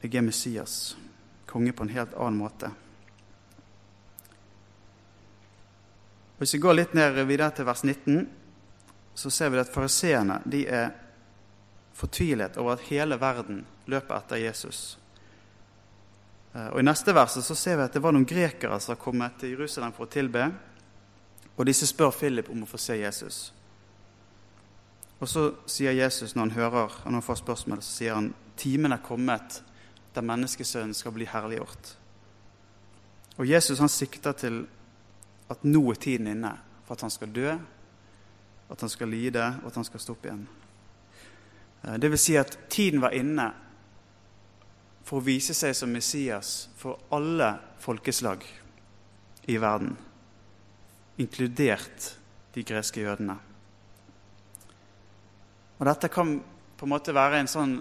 jeg 0.01 0.15
er 0.15 0.21
Messias. 0.21 0.97
Konge 1.45 1.73
på 1.73 1.83
en 1.83 1.89
helt 1.89 2.13
annen 2.17 2.39
måte. 2.39 2.71
Hvis 6.37 6.53
vi 6.53 6.59
går 6.59 6.73
litt 6.73 6.93
ned 6.97 7.21
videre 7.29 7.51
til 7.51 7.65
vers 7.65 7.83
19, 7.83 8.29
så 9.13 9.29
ser 9.29 9.49
vi 9.49 9.59
at 9.61 9.69
fariseerne 9.69 10.39
er 10.65 10.89
fortvilet 11.93 12.57
over 12.57 12.73
at 12.73 12.87
hele 12.89 13.19
verden 13.21 13.65
løper 13.91 14.17
etter 14.17 14.41
Jesus. 14.41 14.97
Eh, 16.53 16.67
og 16.67 16.79
I 16.79 16.85
neste 16.85 17.15
vers 17.15 17.37
så 17.39 17.55
ser 17.55 17.79
vi 17.79 17.87
at 17.87 17.95
det 17.95 18.03
var 18.03 18.15
noen 18.15 18.27
grekere 18.27 18.79
som 18.79 18.95
har 18.95 19.01
kommet 19.01 19.39
til 19.39 19.55
Jerusalem 19.55 19.95
for 19.95 20.07
å 20.07 20.11
tilbe. 20.11 20.49
Og 21.55 21.67
disse 21.67 21.87
spør 21.89 22.13
Philip 22.15 22.49
om 22.51 22.63
å 22.63 22.69
få 22.69 22.79
se 22.81 22.97
Jesus. 22.99 23.41
Og 25.21 25.29
så 25.29 25.51
sier 25.69 25.93
Jesus, 25.93 26.33
når 26.33 26.47
han 26.47 26.55
hører 26.57 26.95
når 27.05 27.19
han 27.19 27.25
får 27.25 27.43
spørsmål, 27.43 27.83
så 27.85 27.91
sier 27.99 28.17
han 28.17 28.31
timen 28.57 28.95
er 28.95 29.03
kommet 29.05 29.61
der 30.15 30.25
menneskesønnen 30.25 30.95
skal 30.97 31.13
bli 31.15 31.27
herliggjort. 31.29 31.91
Og 33.37 33.47
Jesus 33.47 33.79
han 33.79 33.91
sikter 33.91 34.33
til 34.37 34.63
at 35.51 35.63
nå 35.67 35.83
er 35.91 35.99
tiden 36.01 36.31
inne 36.31 36.55
for 36.87 36.97
at 36.97 37.05
han 37.05 37.13
skal 37.13 37.31
dø, 37.35 37.53
at 38.71 38.81
han 38.81 38.91
skal 38.91 39.11
lide, 39.11 39.45
og 39.61 39.69
at 39.69 39.77
han 39.79 39.87
skal 39.87 40.01
stå 40.01 40.15
opp 40.15 40.25
igjen. 40.25 40.43
Eh, 41.83 41.97
det 42.01 42.11
vil 42.11 42.21
si 42.21 42.37
at 42.39 42.57
tiden 42.69 43.03
var 43.03 43.15
inne 43.15 43.51
for 45.05 45.19
å 45.19 45.25
vise 45.25 45.55
seg 45.57 45.75
som 45.75 45.91
Messias 45.91 46.69
for 46.77 46.99
alle 47.13 47.53
folkeslag 47.81 48.45
i 49.49 49.57
verden 49.57 49.95
inkludert 51.21 52.11
de 52.53 52.63
greske 52.63 53.01
jødene. 53.01 53.35
Og 55.79 55.87
Dette 55.87 56.09
kan 56.13 56.35
på 56.77 56.85
en 56.85 56.93
måte 56.93 57.13
være 57.13 57.41
en 57.41 57.49
sånn 57.49 57.75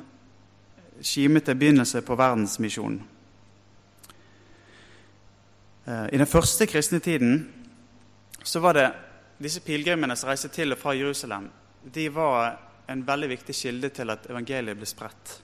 skimete 1.00 1.54
begynnelse 1.56 2.02
på 2.04 2.16
verdensmisjonen. 2.16 3.00
Eh, 5.86 6.06
I 6.12 6.20
den 6.20 6.28
første 6.28 6.66
kristne 6.68 7.00
tiden 7.00 7.38
så 8.42 8.60
var 8.60 8.76
det 8.76 8.88
disse 9.40 9.62
pilegrimene 9.64 10.16
som 10.16 10.28
reiste 10.28 10.50
til 10.52 10.72
og 10.72 10.80
fra 10.80 10.94
Jerusalem, 10.96 11.48
de 11.84 12.08
var 12.12 12.58
en 12.92 13.04
veldig 13.06 13.28
viktig 13.30 13.56
kilde 13.56 13.88
til 13.94 14.12
at 14.12 14.26
evangeliet 14.28 14.76
ble 14.76 14.88
spredt. 14.88 15.36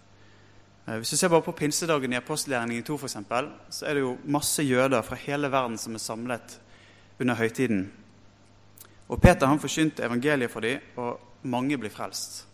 Eh, 0.86 0.96
hvis 0.96 1.10
du 1.10 1.16
ser 1.16 1.28
bare 1.28 1.42
på 1.42 1.52
pinsedagen 1.52 2.12
i 2.12 2.18
apostelgjerningen 2.20 2.84
2, 2.86 2.96
for 2.96 3.10
eksempel, 3.10 3.50
så 3.70 3.86
er 3.86 3.96
det 3.96 4.04
jo 4.04 4.16
masse 4.30 4.62
jøder 4.62 5.02
fra 5.02 5.18
hele 5.18 5.50
verden 5.50 5.78
som 5.78 5.94
er 5.94 6.02
samlet 6.02 6.58
under 7.18 7.34
høytiden. 7.34 7.88
Og 9.08 9.20
Peter 9.22 9.50
han 9.50 9.62
forkynte 9.62 10.04
evangeliet 10.06 10.50
for 10.50 10.62
dem, 10.62 10.82
og 10.96 11.42
mange 11.50 11.78
blir 11.78 11.90
frelst. 11.90 12.44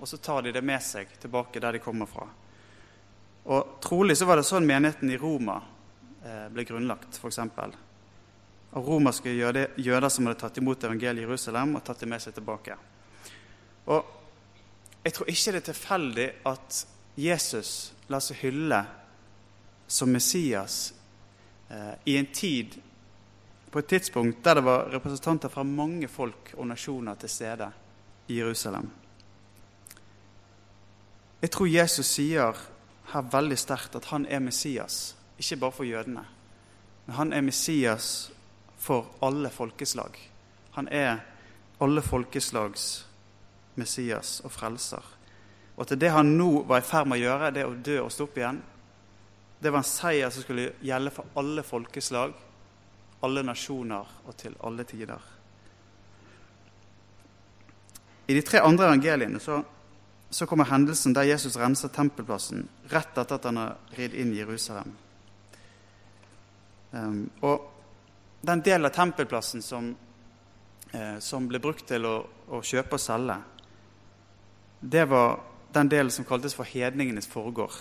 Og 0.00 0.08
så 0.08 0.16
tar 0.20 0.44
de 0.44 0.52
det 0.52 0.64
med 0.64 0.82
seg 0.84 1.16
tilbake 1.20 1.60
der 1.60 1.76
de 1.76 1.84
kommer 1.84 2.08
fra. 2.08 2.26
Og 3.46 3.76
Trolig 3.84 4.16
så 4.18 4.26
var 4.28 4.40
det 4.40 4.48
sånn 4.48 4.66
menigheten 4.66 5.12
i 5.12 5.20
Roma 5.20 5.60
eh, 6.24 6.48
ble 6.52 6.64
grunnlagt, 6.68 7.16
f.eks. 7.20 7.38
Av 8.76 8.84
romerske 8.84 9.32
jøder, 9.32 10.08
som 10.08 10.26
hadde 10.26 10.40
tatt 10.40 10.58
imot 10.60 10.84
evangeliet 10.84 11.22
i 11.22 11.28
Jerusalem 11.28 11.76
og 11.76 11.84
tatt 11.84 12.02
det 12.02 12.08
med 12.10 12.24
seg 12.24 12.36
tilbake. 12.36 12.76
Og 13.92 14.12
Jeg 15.06 15.14
tror 15.14 15.28
ikke 15.30 15.52
det 15.54 15.58
er 15.60 15.66
tilfeldig 15.70 16.24
at 16.50 16.76
Jesus 17.16 17.92
lar 18.12 18.20
seg 18.20 18.42
hylle 18.44 18.82
som 19.86 20.12
Messias 20.12 20.94
eh, 21.68 21.94
i 22.04 22.16
en 22.16 22.28
tid 22.32 22.76
på 23.70 23.80
et 23.80 23.88
tidspunkt 23.88 24.44
der 24.44 24.54
det 24.54 24.64
var 24.64 24.90
representanter 24.92 25.48
fra 25.52 25.62
mange 25.62 26.08
folk 26.08 26.52
og 26.56 26.68
nasjoner 26.68 27.14
til 27.20 27.28
stede 27.28 27.70
i 28.28 28.38
Jerusalem. 28.38 28.90
Jeg 31.42 31.50
tror 31.50 31.68
Jesus 31.68 32.06
sier 32.06 32.62
her 33.12 33.28
veldig 33.32 33.58
sterkt 33.58 33.96
at 33.96 34.08
han 34.10 34.26
er 34.26 34.40
Messias, 34.40 35.16
ikke 35.38 35.60
bare 35.60 35.72
for 35.72 35.84
jødene. 35.84 36.24
Men 37.06 37.16
han 37.16 37.32
er 37.32 37.40
Messias 37.40 38.30
for 38.78 39.06
alle 39.22 39.50
folkeslag. 39.50 40.16
Han 40.72 40.88
er 40.88 41.20
alle 41.80 42.02
folkeslags 42.02 43.06
Messias 43.74 44.40
og 44.44 44.52
frelser. 44.52 45.15
Og 45.76 45.84
at 45.84 45.98
det 46.00 46.10
han 46.12 46.36
nå 46.38 46.64
var 46.68 46.80
i 46.80 46.88
ferd 46.88 47.08
med 47.08 47.20
å 47.20 47.24
gjøre, 47.26 47.52
det 47.52 47.66
å 47.68 47.76
dø 47.76 48.00
og 48.06 48.12
stå 48.12 48.26
opp 48.26 48.38
igjen, 48.40 48.62
det 49.60 49.72
var 49.72 49.80
en 49.80 49.88
seier 49.88 50.32
som 50.32 50.44
skulle 50.44 50.70
gjelde 50.84 51.12
for 51.12 51.38
alle 51.40 51.64
folkeslag 51.64 52.34
alle 53.24 53.42
nasjoner 53.46 54.12
og 54.26 54.36
til 54.38 54.54
alle 54.66 54.84
tider. 54.84 55.22
I 58.26 58.34
de 58.34 58.42
tre 58.42 58.60
andre 58.66 58.90
evangeliene 58.90 59.40
så, 59.40 59.60
så 60.30 60.46
kommer 60.50 60.68
hendelsen 60.70 61.14
der 61.14 61.28
Jesus 61.30 61.56
renser 61.60 61.92
tempelplassen 61.94 62.66
rett 62.90 63.14
etter 63.14 63.38
at 63.38 63.48
han 63.48 63.60
har 63.62 63.76
ridd 63.98 64.16
inn 64.18 64.34
i 64.34 64.40
Jerusalem. 64.40 64.94
Um, 66.90 67.22
og 67.46 67.72
den 68.46 68.62
delen 68.66 68.88
av 68.88 68.94
tempelplassen 68.94 69.62
som, 69.62 69.90
eh, 70.92 71.18
som 71.18 71.48
ble 71.48 71.60
brukt 71.62 71.86
til 71.88 72.06
å, 72.06 72.16
å, 72.48 72.60
kjøpe 72.62 72.98
og 72.98 73.02
selge, 73.02 73.36
det 74.80 75.02
var 75.10 75.40
den 75.76 75.90
delen 75.92 76.10
som 76.10 76.24
kaltes 76.24 76.56
for 76.56 76.68
hedningenes 76.68 77.28
forgård. 77.28 77.76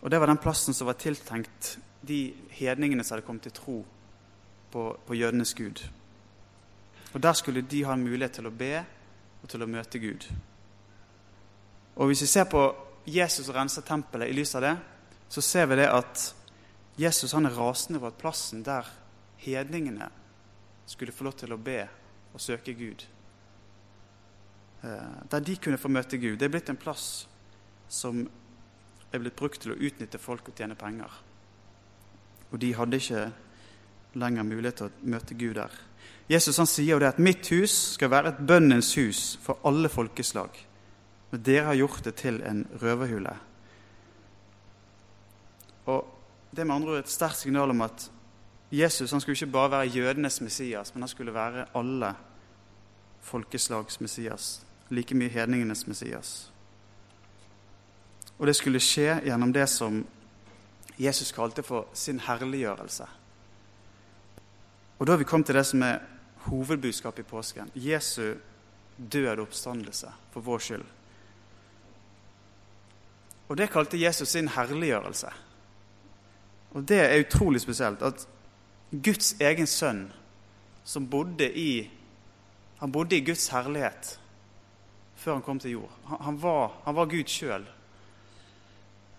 Og 0.00 0.10
det 0.10 0.20
var 0.20 0.30
den 0.30 0.40
plassen 0.40 0.76
som 0.76 0.88
var 0.88 0.98
tiltenkt 1.00 1.78
de 2.00 2.34
hedningene 2.56 3.04
som 3.04 3.16
hadde 3.16 3.26
kommet 3.26 3.48
til 3.48 3.56
tro 3.56 3.78
på, 4.72 4.84
på 5.06 5.16
jødenes 5.16 5.54
gud. 5.54 5.82
Og 7.12 7.22
Der 7.22 7.32
skulle 7.32 7.60
de 7.60 7.84
ha 7.84 7.92
en 7.92 8.04
mulighet 8.04 8.38
til 8.38 8.46
å 8.46 8.54
be 8.54 8.84
og 9.42 9.48
til 9.50 9.62
å 9.64 9.68
møte 9.68 9.98
Gud. 9.98 10.26
Og 11.96 12.06
Hvis 12.06 12.22
vi 12.22 12.26
ser 12.26 12.44
på 12.44 12.62
Jesus 13.06 13.48
og 13.48 13.56
renser 13.56 13.82
tempelet 13.82 14.30
i 14.30 14.36
lys 14.36 14.54
av 14.54 14.62
det, 14.62 14.76
så 15.28 15.40
ser 15.40 15.66
vi 15.66 15.80
det 15.80 15.88
at 15.90 16.34
Jesus 17.00 17.32
han 17.32 17.46
er 17.46 17.56
rasende 17.56 17.98
over 17.98 18.12
at 18.12 18.20
plassen 18.20 18.62
der 18.62 18.86
hedningene 19.40 20.10
skulle 20.86 21.12
få 21.12 21.24
lov 21.24 21.38
til 21.38 21.54
å 21.54 21.60
be 21.60 21.82
og 22.34 22.40
søke 22.40 22.74
Gud, 22.74 23.02
der 24.82 25.40
de 25.44 25.56
kunne 25.56 25.78
få 25.78 25.90
møte 25.92 26.18
Gud, 26.18 26.38
det 26.38 26.46
er 26.48 26.52
blitt 26.54 26.70
en 26.72 26.80
plass 26.80 27.26
som 27.90 28.22
er 29.12 29.20
blitt 29.20 29.36
brukt 29.36 29.60
til 29.60 29.74
å 29.74 29.78
utnytte 29.78 30.20
folk 30.22 30.48
og 30.48 30.56
tjene 30.56 30.78
penger. 30.78 31.10
Og 32.50 32.58
de 32.62 32.72
hadde 32.74 33.00
ikke 33.00 33.24
lenger 34.20 34.46
mulighet 34.46 34.80
til 34.80 34.88
å 34.88 35.10
møte 35.12 35.36
Gud 35.38 35.54
der. 35.58 35.74
Jesus 36.30 36.58
han 36.62 36.68
sier 36.70 36.94
jo 36.94 36.98
det 37.02 37.08
at 37.10 37.18
'mitt 37.18 37.48
hus 37.50 37.94
skal 37.94 38.10
være 38.10 38.28
et 38.28 38.46
bønnens 38.46 38.94
hus 38.94 39.38
for 39.42 39.58
alle 39.64 39.88
folkeslag'. 39.88 40.64
Men 41.30 41.42
dere 41.42 41.64
har 41.64 41.74
gjort 41.74 42.04
det 42.04 42.14
til 42.14 42.42
en 42.42 42.66
røverhule. 42.82 43.36
Og 45.86 46.16
Det 46.50 46.58
er 46.58 46.64
med 46.64 46.74
andre 46.74 46.90
ord 46.90 46.98
et 46.98 47.08
sterkt 47.08 47.36
signal 47.36 47.70
om 47.70 47.80
at 47.80 48.10
Jesus 48.72 49.10
han 49.10 49.20
skulle 49.20 49.36
ikke 49.36 49.52
bare 49.52 49.70
være 49.70 49.88
jødenes 49.88 50.40
Messias, 50.40 50.94
men 50.94 51.02
han 51.02 51.08
skulle 51.08 51.34
være 51.34 51.66
alle 51.74 52.14
folkeslags 53.20 54.00
Messias. 54.00 54.66
Like 54.90 55.14
mye 55.14 55.28
hedningenes 55.28 55.86
Messias. 55.86 56.50
Og 58.38 58.46
det 58.46 58.56
skulle 58.56 58.80
skje 58.80 59.20
gjennom 59.24 59.52
det 59.52 59.68
som 59.68 60.04
Jesus 61.00 61.32
kalte 61.32 61.62
for 61.62 61.88
sin 61.94 62.20
herliggjørelse. 62.20 63.06
Og 64.98 65.06
Da 65.06 65.12
har 65.12 65.18
vi 65.18 65.24
kommet 65.24 65.46
til 65.46 65.54
det 65.54 65.66
som 65.66 65.82
er 65.82 65.98
hovedbudskapet 66.48 67.24
i 67.24 67.28
påsken. 67.28 67.70
Jesu 67.74 68.34
død 69.12 69.38
oppstandelse 69.38 70.12
for 70.32 70.40
vår 70.40 70.58
skyld. 70.58 70.84
Og 73.48 73.56
Det 73.58 73.70
kalte 73.70 74.00
Jesus 74.00 74.28
sin 74.28 74.48
herliggjørelse. 74.48 75.28
Og 76.70 76.88
Det 76.88 77.00
er 77.00 77.20
utrolig 77.20 77.60
spesielt. 77.60 78.02
At 78.02 78.28
Guds 79.04 79.36
egen 79.40 79.66
sønn, 79.66 80.12
som 80.84 81.10
bodde 81.10 81.58
i 81.58 81.90
Han 82.80 82.92
bodde 82.92 83.16
i 83.16 83.24
Guds 83.24 83.48
herlighet 83.48 84.20
før 85.20 85.36
han 85.36 85.44
kom 85.44 85.60
til 85.60 85.78
jord. 85.78 85.94
Han, 86.08 86.24
han, 86.26 86.40
var, 86.42 86.74
han 86.86 86.96
var, 86.96 87.12
Gud 87.12 87.28
sjøl. 87.30 87.68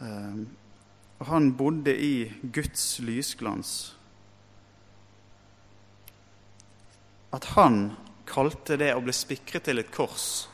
Um, 0.01 0.46
og 1.22 1.27
han 1.29 1.51
bodde 1.58 1.93
i 1.93 2.13
Guds 2.53 3.00
lysglans. 3.05 3.93
at 7.31 7.46
han 7.55 7.91
kalte 8.27 8.77
det 8.79 8.93
å 8.96 9.03
bli 9.03 9.13
spikret 9.15 9.65
til 9.65 9.81
et 9.81 9.91
kors 9.93 10.48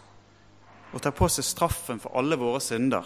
og 0.94 1.01
ta 1.04 1.12
på 1.12 1.27
seg 1.30 1.46
straffen 1.46 2.00
for 2.00 2.16
alle 2.18 2.38
våre 2.39 2.62
synder, 2.63 3.06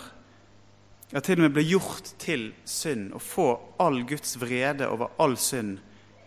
ja, 1.11 1.19
til 1.19 1.39
og 1.39 1.47
med 1.47 1.55
bli 1.55 1.63
gjort 1.71 2.11
til 2.21 2.51
synd 2.67 3.15
og 3.17 3.23
få 3.25 3.47
all 3.83 4.03
Guds 4.07 4.37
vrede 4.39 4.87
over 4.87 5.15
all 5.23 5.33
synd 5.39 5.79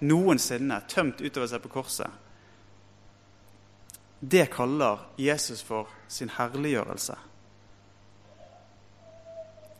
noensinne 0.04 0.80
tømt 0.90 1.23
utover 1.23 1.49
seg 1.49 1.62
på 1.64 1.73
korset, 1.76 2.11
det 4.31 4.47
kaller 4.47 4.99
Jesus 5.21 5.62
for 5.62 5.90
sin 6.09 6.31
herliggjørelse. 6.33 7.16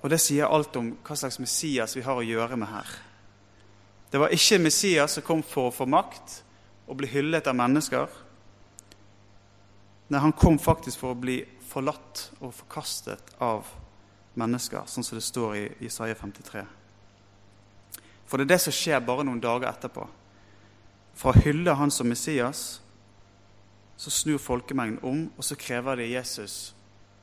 Og 0.05 0.11
det 0.13 0.21
sier 0.21 0.51
alt 0.53 0.77
om 0.77 0.91
hva 1.01 1.17
slags 1.17 1.39
Messias 1.41 1.97
vi 1.97 2.03
har 2.05 2.19
å 2.21 2.27
gjøre 2.27 2.59
med 2.61 2.69
her. 2.69 2.91
Det 4.13 4.21
var 4.21 4.35
ikke 4.37 4.61
Messias 4.61 5.17
som 5.17 5.25
kom 5.25 5.41
for 5.43 5.71
å 5.71 5.75
få 5.75 5.87
makt 5.89 6.43
og 6.85 6.99
bli 7.01 7.09
hyllet 7.09 7.49
av 7.49 7.57
mennesker. 7.57 8.05
Nei, 10.13 10.21
han 10.21 10.37
kom 10.37 10.61
faktisk 10.61 11.01
for 11.01 11.15
å 11.15 11.19
bli 11.19 11.39
forlatt 11.71 12.27
og 12.45 12.53
forkastet 12.53 13.33
av 13.43 13.65
mennesker, 14.37 14.85
sånn 14.87 15.07
som 15.07 15.17
det 15.17 15.25
står 15.25 15.57
i 15.57 15.65
Isaiah 15.89 16.19
53. 16.21 16.67
For 18.29 18.37
det 18.37 18.45
er 18.45 18.53
det 18.55 18.63
som 18.67 18.77
skjer 18.77 19.01
bare 19.09 19.25
noen 19.25 19.41
dager 19.41 19.71
etterpå. 19.71 20.05
For 21.17 21.33
å 21.33 21.45
hylle 21.47 21.79
han 21.79 21.93
som 21.95 22.13
Messias, 22.13 22.83
så 23.97 24.11
snur 24.11 24.39
folkemengden 24.39 24.99
om, 25.03 25.33
og 25.37 25.45
så 25.45 25.57
krever 25.57 25.97
de 25.97 26.11
Jesus 26.11 26.75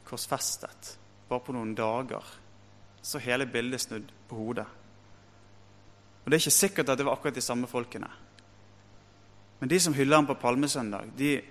korsfestet. 0.07 0.97
Bare 1.29 1.43
på 1.43 1.55
noen 1.55 1.75
dager. 1.75 2.23
Så 3.01 3.19
hele 3.19 3.47
bildet 3.49 3.81
snudd 3.81 4.11
på 4.29 4.35
hodet. 4.35 4.67
Og 6.23 6.29
Det 6.31 6.37
er 6.37 6.43
ikke 6.43 6.59
sikkert 6.59 6.89
at 6.89 6.97
det 6.97 7.05
var 7.05 7.17
akkurat 7.17 7.35
de 7.35 7.41
samme 7.41 7.67
folkene. 7.67 8.09
Men 9.59 9.69
de 9.69 9.79
som 9.79 9.93
hyller 9.93 10.15
ham 10.15 10.27
på 10.27 10.33
palmesøndag, 10.41 11.11
de 11.17 11.35
er 11.37 11.41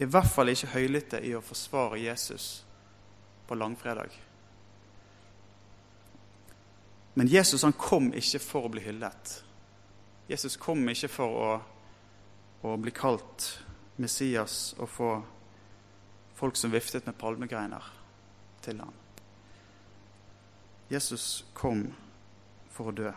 i 0.00 0.08
hvert 0.08 0.30
fall 0.32 0.48
ikke 0.48 0.72
høylytte 0.74 1.20
i 1.24 1.34
å 1.36 1.44
forsvare 1.44 2.00
Jesus 2.00 2.64
på 3.48 3.54
langfredag. 3.54 4.12
Men 7.14 7.28
Jesus 7.28 7.62
han 7.66 7.76
kom 7.76 8.12
ikke 8.16 8.40
for 8.40 8.68
å 8.68 8.72
bli 8.72 8.84
hyllet. 8.84 9.34
Jesus 10.30 10.56
kom 10.56 10.86
ikke 10.88 11.10
for 11.10 11.40
å, 11.42 11.50
å 12.62 12.76
bli 12.80 12.94
kalt 12.94 13.50
Messias 14.00 14.74
og 14.78 14.88
få 14.88 15.10
folk 16.40 16.56
som 16.56 16.72
viftet 16.72 17.06
med 17.06 17.18
palmegreiner, 17.20 17.84
til 18.64 18.80
ham. 18.80 18.92
Jesus 20.90 21.44
kom 21.56 21.84
for 22.72 22.90
å 22.90 22.96
dø. 22.96 23.12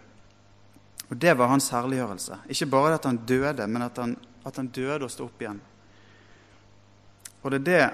Og 1.09 1.17
Det 1.17 1.33
var 1.37 1.51
hans 1.51 1.69
herliggjørelse. 1.73 2.37
Ikke 2.49 2.69
bare 2.71 2.95
at 2.95 3.05
han 3.05 3.19
døde, 3.27 3.67
men 3.67 3.81
at 3.81 3.97
han, 3.97 4.15
at 4.45 4.55
han 4.57 4.67
døde 4.67 5.03
og 5.05 5.11
sto 5.11 5.27
opp 5.27 5.41
igjen. 5.41 5.59
Og 7.43 7.51
det 7.51 7.59
er 7.59 7.67
det 7.67 7.85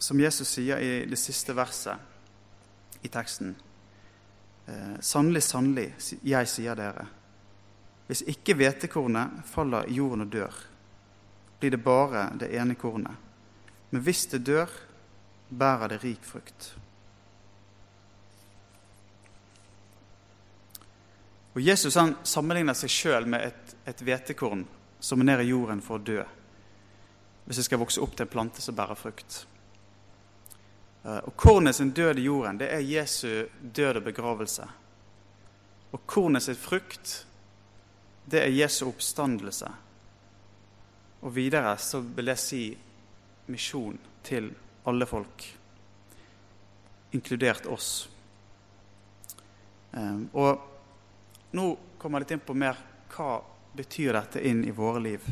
som 0.00 0.20
Jesus 0.20 0.48
sier 0.48 0.80
i 0.80 1.04
det 1.08 1.18
siste 1.20 1.54
verset 1.56 3.04
i 3.04 3.10
teksten. 3.12 3.54
Eh, 4.66 4.96
sannelig, 5.00 5.42
sannelig, 5.44 5.90
jeg 6.24 6.48
sier 6.48 6.76
dere. 6.78 7.06
Hvis 8.08 8.24
ikke 8.28 8.56
hvetekornet 8.56 9.44
faller 9.48 9.88
i 9.88 9.98
jorden 9.98 10.24
og 10.24 10.32
dør, 10.32 10.56
blir 11.64 11.70
det 11.70 11.76
bare 11.76 12.32
det 12.34 12.56
ene 12.56 12.74
kornet. 12.74 13.12
Men 13.90 14.02
hvis 14.02 14.26
det 14.26 14.38
dør, 14.44 14.68
bærer 15.48 15.88
det 15.88 16.02
rik 16.02 16.24
frukt. 16.24 16.74
Og 21.54 21.60
Jesus 21.64 21.96
han 21.96 22.16
sammenligner 22.22 22.76
seg 22.76 22.92
sjøl 22.92 23.28
med 23.32 23.46
et 23.88 24.02
hvetekorn 24.04 24.66
som 25.00 25.22
er 25.22 25.30
nede 25.30 25.46
i 25.46 25.54
jorden 25.54 25.80
for 25.80 25.96
å 25.96 26.04
dø. 26.04 26.18
Hvis 27.46 27.62
det 27.62 27.64
skal 27.64 27.80
vokse 27.80 28.02
opp 28.04 28.12
til 28.12 28.26
en 28.26 28.32
plante 28.34 28.60
som 28.60 28.76
bærer 28.76 29.00
frukt. 29.00 29.38
Eh, 31.04 31.22
og 31.24 31.32
Kornet 31.36 31.78
sin 31.78 31.94
død 31.96 32.20
i 32.20 32.26
jorden 32.26 32.60
det 32.60 32.68
er 32.74 32.84
Jesu 32.84 33.46
død 33.62 34.02
og 34.02 34.10
begravelse. 34.10 34.68
Og 35.96 36.04
kornet 36.04 36.44
sitt 36.44 36.60
frukt 36.60 37.16
det 38.28 38.42
er 38.42 38.52
Jesu 38.52 38.82
oppstandelse. 38.90 39.72
Og 41.24 41.32
videre 41.32 41.76
så 41.80 42.02
vil 42.04 42.28
jeg 42.32 42.40
si 42.40 42.64
misjon 43.48 43.96
til 44.24 44.50
alle 44.88 45.06
folk, 45.08 45.44
inkludert 47.16 47.66
oss. 47.72 47.88
Eh, 49.94 50.20
og 50.36 51.54
nå 51.56 51.66
kommer 51.98 52.20
jeg 52.20 52.26
litt 52.26 52.36
inn 52.36 52.44
på 52.44 52.56
mer 52.58 52.80
hva 53.14 53.38
betyr 53.74 54.12
dette 54.18 54.42
inn 54.44 54.64
i 54.68 54.74
våre 54.74 55.00
liv. 55.00 55.26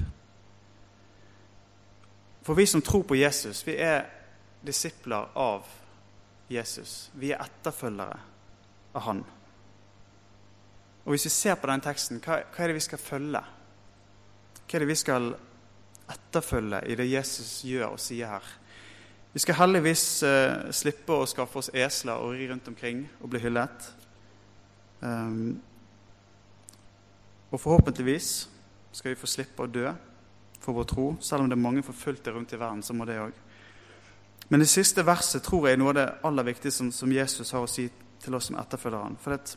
For 2.43 2.59
vi 2.59 2.67
som 2.67 2.83
tror 2.83 3.05
på 3.07 3.19
Jesus, 3.19 3.63
vi 3.67 3.77
er 3.77 4.07
disipler 4.63 5.29
av 5.39 5.67
Jesus. 6.49 7.11
Vi 7.15 7.33
er 7.33 7.43
etterfølgere 7.43 8.19
av 8.93 9.07
han. 9.07 9.25
Og 11.05 11.11
Hvis 11.11 11.27
vi 11.27 11.31
ser 11.31 11.55
på 11.59 11.67
den 11.67 11.83
teksten, 11.83 12.21
hva, 12.23 12.43
hva 12.47 12.65
er 12.65 12.71
det 12.71 12.79
vi 12.79 12.87
skal 12.87 13.03
følge? 13.03 13.43
Hva 14.63 14.77
er 14.79 14.85
det 14.85 14.91
vi 14.91 14.99
skal 14.99 15.33
etterfølge 16.11 16.83
i 16.91 16.97
det 16.99 17.11
Jesus 17.11 17.63
gjør 17.69 17.95
og 17.95 18.01
sier 18.03 18.35
her? 18.35 18.51
Vi 19.33 19.41
skal 19.41 19.57
heldigvis 19.57 20.07
eh, 20.29 20.71
slippe 20.77 21.17
å 21.17 21.29
skaffe 21.29 21.63
oss 21.63 21.71
esler 21.73 22.21
og 22.21 22.35
ri 22.37 22.51
rundt 22.51 22.69
omkring 22.69 23.07
og 23.23 23.31
bli 23.33 23.41
hyllet. 23.41 23.87
Um, 25.01 25.57
og 27.51 27.61
forhåpentligvis 27.61 28.29
skal 28.93 29.15
vi 29.15 29.21
få 29.21 29.31
slippe 29.31 29.65
å 29.65 29.71
dø 29.73 29.89
for 30.61 30.77
vår 30.77 30.89
tro. 30.93 31.07
Selv 31.21 31.45
om 31.45 31.49
det 31.49 31.57
er 31.57 31.65
mange 31.65 31.85
forfulgte 31.87 32.33
rundt 32.33 32.53
i 32.53 32.61
verden, 32.61 32.85
så 32.85 32.93
må 32.93 33.09
det 33.09 33.19
òg. 33.23 33.33
Men 34.53 34.61
det 34.61 34.69
siste 34.69 35.05
verset 35.07 35.43
tror 35.43 35.67
jeg 35.67 35.79
er 35.79 35.81
noe 35.81 35.95
av 35.95 35.97
det 35.97 36.09
aller 36.29 36.49
viktigste 36.53 36.83
som, 36.83 36.93
som 36.93 37.13
Jesus 37.13 37.55
har 37.57 37.65
å 37.65 37.71
si 37.71 37.89
til 38.23 38.37
oss 38.37 38.51
som 38.51 38.61
etterfølger 38.61 39.01
han. 39.01 39.17
For 39.17 39.33
det, 39.33 39.57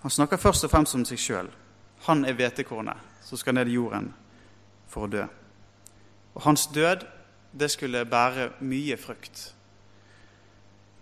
han 0.00 0.14
snakker 0.14 0.40
først 0.40 0.64
og 0.64 0.72
fremst 0.72 0.96
om 0.96 1.04
seg 1.04 1.20
sjøl. 1.20 1.50
Han 2.08 2.24
er 2.24 2.36
hvetekornet 2.38 3.28
som 3.28 3.36
skal 3.36 3.58
ned 3.58 3.68
i 3.68 3.76
jorden 3.76 4.08
for 4.88 5.06
å 5.06 5.10
dø. 5.12 5.26
Og 6.34 6.42
hans 6.42 6.66
død, 6.66 7.06
det 7.56 7.70
skulle 7.72 8.04
bære 8.04 8.50
mye 8.60 8.96
frukt. 9.00 9.52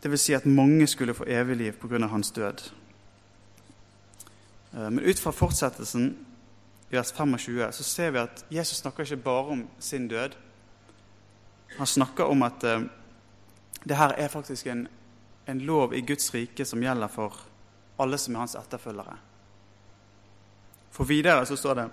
Vil 0.05 0.21
si 0.21 0.35
at 0.37 0.47
mange 0.47 0.87
skulle 0.87 1.15
få 1.17 1.25
evig 1.25 1.57
liv 1.57 1.73
pga. 1.81 2.07
hans 2.07 2.31
død. 2.31 2.71
Eh, 4.75 4.91
men 4.91 5.01
ut 5.01 5.21
fra 5.21 5.31
fortsettelsen 5.31 6.17
i 6.91 6.97
vers 6.97 7.13
25 7.13 7.73
så 7.73 7.85
ser 7.85 8.11
vi 8.11 8.19
at 8.19 8.45
Jesus 8.51 8.79
snakker 8.79 9.03
ikke 9.03 9.17
bare 9.17 9.47
om 9.57 9.69
sin 9.81 10.09
død, 10.09 10.37
han 11.79 11.87
snakker 11.87 12.25
om 12.25 12.43
at 12.43 12.65
uh, 12.65 12.83
det 13.89 13.97
her 13.97 14.15
er 14.15 14.29
faktisk 14.29 14.67
en, 14.67 14.89
en, 15.47 15.61
lov 15.61 15.95
i 15.95 16.01
Guds 16.01 16.35
rike 16.35 16.65
som 16.65 16.83
gjelder 16.83 17.09
for 17.09 17.41
alle 17.99 18.19
som 18.19 18.35
er 18.35 18.45
hans 18.45 18.55
etterfølgere. 18.55 19.17
For 20.95 21.05
videre 21.05 21.47
så 21.47 21.57
står 21.57 21.75
det 21.75 21.89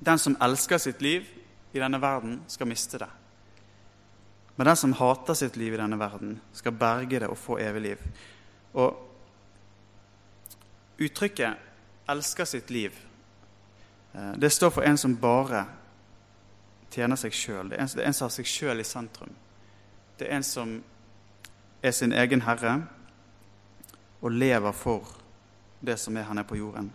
den 0.00 0.18
som 0.18 0.36
elsker 0.40 0.78
sitt 0.78 1.02
liv 1.02 1.28
i 1.72 1.78
denne 1.78 2.00
verden, 2.00 2.40
skal 2.48 2.68
miste 2.68 2.98
det. 2.98 3.08
Men 4.56 4.66
den 4.66 4.76
som 4.76 4.92
hater 4.92 5.34
sitt 5.34 5.56
liv 5.56 5.74
i 5.74 5.80
denne 5.80 5.98
verden, 6.00 6.40
skal 6.52 6.72
berge 6.72 7.20
det 7.20 7.28
og 7.28 7.38
få 7.38 7.58
evig 7.60 7.82
liv. 7.82 8.02
Og 8.74 9.06
uttrykket 10.98 11.54
'elsker 12.08 12.44
sitt 12.44 12.70
liv' 12.70 13.06
eh, 14.14 14.32
det 14.32 14.50
står 14.52 14.70
for 14.70 14.82
en 14.82 14.96
som 14.96 15.16
bare 15.16 15.66
tjener 16.90 17.16
seg 17.16 17.32
sjøl. 17.32 17.68
Det, 17.70 17.78
det, 17.78 18.02
er 18.02 18.06
en 18.06 18.14
som 18.14 18.24
har 18.24 18.30
seg 18.30 18.46
sjøl 18.46 18.80
i 18.80 18.84
sentrum. 18.84 19.34
Det 20.18 20.28
er 20.28 20.36
en 20.36 20.42
som 20.42 20.82
er 21.82 21.90
sin 21.90 22.12
egen 22.12 22.42
herre 22.42 22.82
og 24.20 24.32
lever 24.32 24.72
for 24.72 25.16
det 25.80 25.98
som 25.98 26.16
er 26.16 26.22
her 26.22 26.34
nede 26.34 26.48
på 26.48 26.56
jorden. 26.56 26.92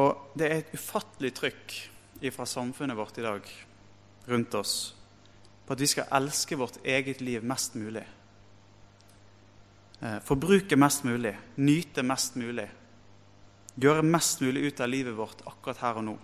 Og 0.00 0.32
det 0.38 0.46
er 0.46 0.62
et 0.62 0.72
ufattelig 0.76 1.32
trykk 1.36 1.76
fra 2.32 2.46
samfunnet 2.48 2.98
vårt 2.98 3.18
i 3.18 3.24
dag 3.24 3.52
rundt 4.30 4.56
oss 4.58 4.74
på 5.66 5.74
at 5.76 5.80
vi 5.80 5.88
skal 5.88 6.10
elske 6.18 6.58
vårt 6.58 6.80
eget 6.82 7.20
liv 7.22 7.44
mest 7.46 7.76
mulig. 7.78 8.02
Eh, 10.00 10.18
forbruke 10.26 10.76
mest 10.80 11.04
mulig, 11.06 11.36
nyte 11.62 12.02
mest 12.02 12.36
mulig. 12.40 12.66
Gjøre 13.80 14.02
mest 14.02 14.42
mulig 14.42 14.66
ut 14.66 14.82
av 14.82 14.90
livet 14.90 15.16
vårt 15.16 15.44
akkurat 15.46 15.84
her 15.84 16.00
og 16.00 16.06
nå. 16.08 16.16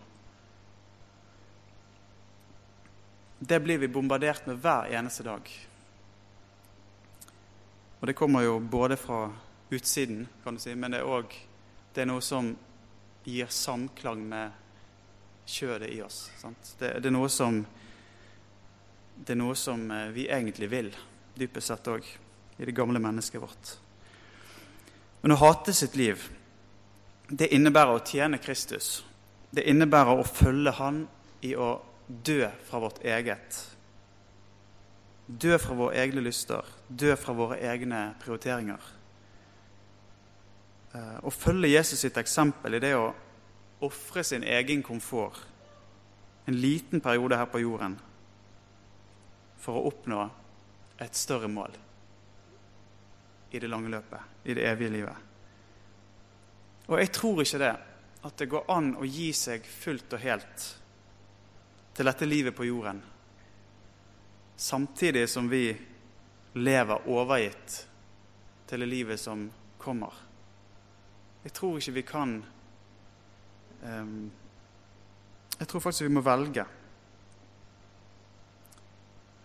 det 3.39 3.61
blir 3.61 3.79
vi 3.79 3.89
bombardert 3.89 4.47
med 4.47 4.57
hver 4.57 4.89
eneste 4.97 5.23
dag. 5.23 5.51
Og 8.01 8.07
det 8.07 8.17
kommer 8.17 8.43
jo 8.43 8.59
både 8.59 8.97
fra 8.97 9.29
utsiden, 9.71 10.27
kan 10.45 10.55
du 10.55 10.61
si, 10.61 10.75
men 10.75 10.93
det 10.93 11.01
er 11.01 11.11
òg 11.11 11.35
noe 12.07 12.21
som 12.21 12.51
gir 13.27 13.51
samklang 13.51 14.23
med 14.29 14.55
kjødet 15.47 15.91
i 15.95 16.01
oss. 16.03 16.27
Det, 16.79 16.93
det, 17.01 17.11
er 17.11 17.15
noe 17.15 17.29
som, 17.33 17.59
det 19.17 19.35
er 19.35 19.41
noe 19.41 19.57
som 19.59 19.83
eh, 19.91 20.09
vi 20.15 20.29
egentlig 20.31 20.71
vil, 20.71 20.93
dypest 21.37 21.73
sett 21.73 21.91
òg, 21.91 22.07
i 22.57 22.65
det 22.65 22.75
gamle 22.75 23.03
mennesket 23.03 23.43
vårt. 23.43 23.75
Men 25.21 25.35
å 25.35 25.41
hate 25.43 25.75
sitt 25.75 25.99
liv, 25.99 26.23
det 27.29 27.51
innebærer 27.55 27.99
å 27.99 28.07
tjene 28.07 28.39
Kristus 28.39 29.01
det 29.57 29.65
innebærer 29.71 30.19
å 30.21 30.27
følge 30.27 30.75
Han 30.79 31.05
i 31.47 31.55
å 31.57 31.79
dø 32.07 32.45
fra 32.69 32.81
vårt 32.83 33.01
eget. 33.07 33.61
Dø 35.27 35.57
fra 35.59 35.75
våre 35.79 35.97
egne 36.03 36.23
lyster, 36.23 36.67
dø 36.89 37.17
fra 37.19 37.35
våre 37.35 37.59
egne 37.65 38.11
prioriteringer. 38.23 38.93
Eh, 40.95 41.19
å 41.23 41.31
følge 41.31 41.73
Jesus 41.73 42.05
sitt 42.05 42.19
eksempel 42.21 42.77
i 42.77 42.83
det 42.83 42.95
å 42.97 43.11
ofre 43.87 44.25
sin 44.25 44.45
egen 44.45 44.83
komfort 44.83 45.43
en 46.47 46.61
liten 46.61 47.03
periode 47.03 47.37
her 47.37 47.49
på 47.51 47.61
jorden 47.61 47.97
for 49.61 49.79
å 49.79 49.89
oppnå 49.91 50.21
et 51.03 51.19
større 51.19 51.51
mål 51.51 51.75
i 53.51 53.59
det 53.59 53.69
lange 53.71 53.91
løpet, 53.91 54.21
i 54.45 54.55
det 54.55 54.67
evige 54.69 54.95
livet. 54.95 55.27
Og 56.87 57.01
jeg 57.01 57.11
tror 57.15 57.43
ikke 57.43 57.61
det, 57.63 57.75
at 58.27 58.39
det 58.39 58.49
går 58.51 58.71
an 58.71 58.93
å 59.01 59.07
gi 59.07 59.31
seg 59.35 59.67
fullt 59.67 60.15
og 60.17 60.23
helt 60.23 60.67
til 61.97 62.11
dette 62.11 62.29
livet 62.29 62.55
på 62.57 62.67
jorden, 62.69 63.01
samtidig 64.57 65.27
som 65.31 65.49
vi 65.51 65.65
lever 66.57 67.09
overgitt 67.13 67.81
til 68.69 68.83
det 68.83 68.89
livet 68.91 69.21
som 69.21 69.47
kommer. 69.79 70.26
Jeg 71.47 71.55
tror 71.55 71.77
ikke 71.79 71.95
vi 71.95 72.03
kan 72.03 72.33
um, 73.87 74.33
Jeg 75.61 75.69
tror 75.71 75.85
faktisk 75.85 76.09
vi 76.09 76.15
må 76.17 76.25
velge. 76.27 76.65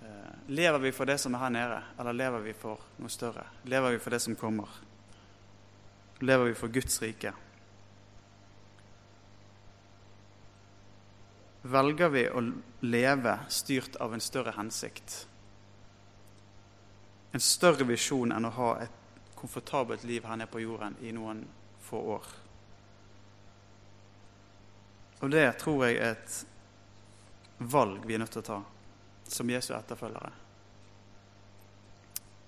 Uh, 0.02 0.34
lever 0.50 0.82
vi 0.88 0.92
for 0.92 1.06
det 1.06 1.20
som 1.22 1.38
er 1.38 1.46
her 1.46 1.54
nede, 1.54 1.78
eller 2.00 2.18
lever 2.18 2.48
vi 2.50 2.58
for 2.58 2.82
noe 2.98 3.14
større? 3.14 3.46
Lever 3.70 3.94
vi 3.94 4.02
for 4.02 4.10
det 4.10 4.22
som 4.26 4.36
kommer? 4.36 4.82
Lever 6.26 6.50
vi 6.50 6.58
for 6.58 6.74
Guds 6.74 7.02
rike? 7.06 7.34
velger 11.62 12.10
vi 12.10 12.24
å 12.30 12.42
leve 12.82 13.38
styrt 13.50 13.96
av 14.02 14.14
en 14.14 14.24
større 14.24 14.54
hensikt. 14.58 15.28
En 17.32 17.44
større 17.44 17.86
visjon 17.88 18.34
enn 18.34 18.50
å 18.50 18.56
ha 18.58 18.72
et 18.84 19.28
komfortabelt 19.38 20.04
liv 20.04 20.26
her 20.26 20.40
nede 20.42 20.52
på 20.52 20.64
jorden 20.64 20.98
i 21.06 21.14
noen 21.16 21.46
få 21.92 22.02
år. 22.16 22.30
Og 25.22 25.32
det 25.32 25.46
tror 25.62 25.86
jeg 25.86 26.00
er 26.00 26.16
et 26.16 26.38
valg 27.72 28.06
vi 28.08 28.16
er 28.16 28.24
nødt 28.24 28.34
til 28.34 28.42
å 28.42 28.48
ta 28.48 28.62
som 29.32 29.50
Jesu 29.52 29.74
etterfølgere. 29.76 30.32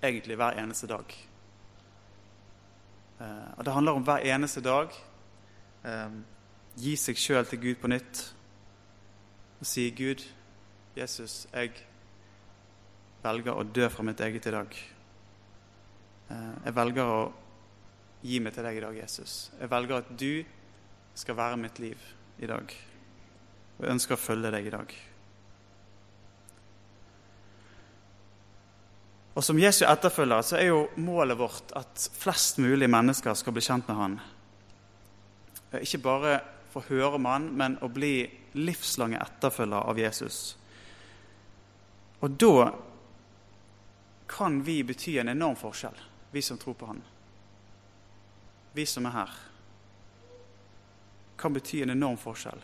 Egentlig 0.04 0.36
hver 0.36 0.58
eneste 0.60 0.88
dag. 0.90 1.14
Eh, 3.20 3.50
og 3.56 3.64
Det 3.64 3.72
handler 3.72 3.92
om 3.92 4.04
hver 4.04 4.26
eneste 4.34 4.60
dag 4.60 4.90
eh, 5.86 6.16
gi 6.76 6.96
seg 6.98 7.20
sjøl 7.20 7.46
til 7.48 7.62
Gud 7.62 7.78
på 7.80 7.92
nytt 7.92 8.24
og 9.60 9.68
si 9.70 9.86
'Gud, 9.90 10.20
Jesus, 10.96 11.46
jeg 11.54 11.70
velger 13.22 13.54
å 13.54 13.62
dø 13.64 13.88
fra 13.88 14.02
mitt 14.02 14.20
eget 14.20 14.46
i 14.46 14.50
dag.' 14.50 14.76
Eh, 16.30 16.54
jeg 16.64 16.74
velger 16.74 17.04
å 17.04 17.32
gi 18.24 18.40
meg 18.40 18.54
til 18.56 18.64
deg 18.64 18.78
i 18.78 18.84
dag, 18.84 18.96
Jesus. 18.96 19.34
Jeg 19.60 19.70
velger 19.70 20.00
at 20.00 20.12
du 20.16 20.44
skal 21.14 21.36
være 21.36 21.60
mitt 21.60 21.78
liv 21.82 22.00
i 22.40 22.48
dag. 22.48 22.76
Og 23.76 23.84
jeg 23.84 23.96
ønsker 23.96 24.16
å 24.16 24.20
følge 24.22 24.52
deg 24.54 24.68
i 24.68 24.72
dag. 24.72 24.94
Og 29.34 29.42
Som 29.44 29.58
Jesu 29.58 29.82
etterfølger 29.86 30.46
så 30.46 30.56
er 30.60 30.68
jo 30.70 30.84
målet 31.02 31.38
vårt 31.38 31.74
at 31.74 32.08
flest 32.14 32.60
mulig 32.62 32.86
mennesker 32.90 33.34
skal 33.34 33.56
bli 33.56 33.64
kjent 33.66 33.88
med 33.90 33.98
Han. 33.98 34.18
Eh, 35.72 35.82
ikke 35.82 36.04
bare 36.04 36.36
få 36.70 36.84
høre 36.88 37.18
om 37.18 37.26
Han, 37.26 37.50
men 37.52 37.78
å 37.82 37.90
bli 37.90 38.22
livslange 38.54 39.18
etterfølgere 39.18 39.90
av 39.90 39.98
Jesus. 39.98 40.56
Og 42.22 42.38
da 42.38 42.70
kan 44.30 44.62
vi 44.64 44.78
bety 44.86 45.18
en 45.18 45.34
enorm 45.34 45.58
forskjell, 45.58 45.98
vi 46.30 46.42
som 46.42 46.58
tror 46.58 46.78
på 46.78 46.86
Han. 46.92 47.02
Vi 48.74 48.86
som 48.86 49.06
er 49.06 49.14
her, 49.14 49.34
kan 51.38 51.54
bety 51.54 51.82
en 51.84 51.94
enorm 51.94 52.18
forskjell. 52.18 52.62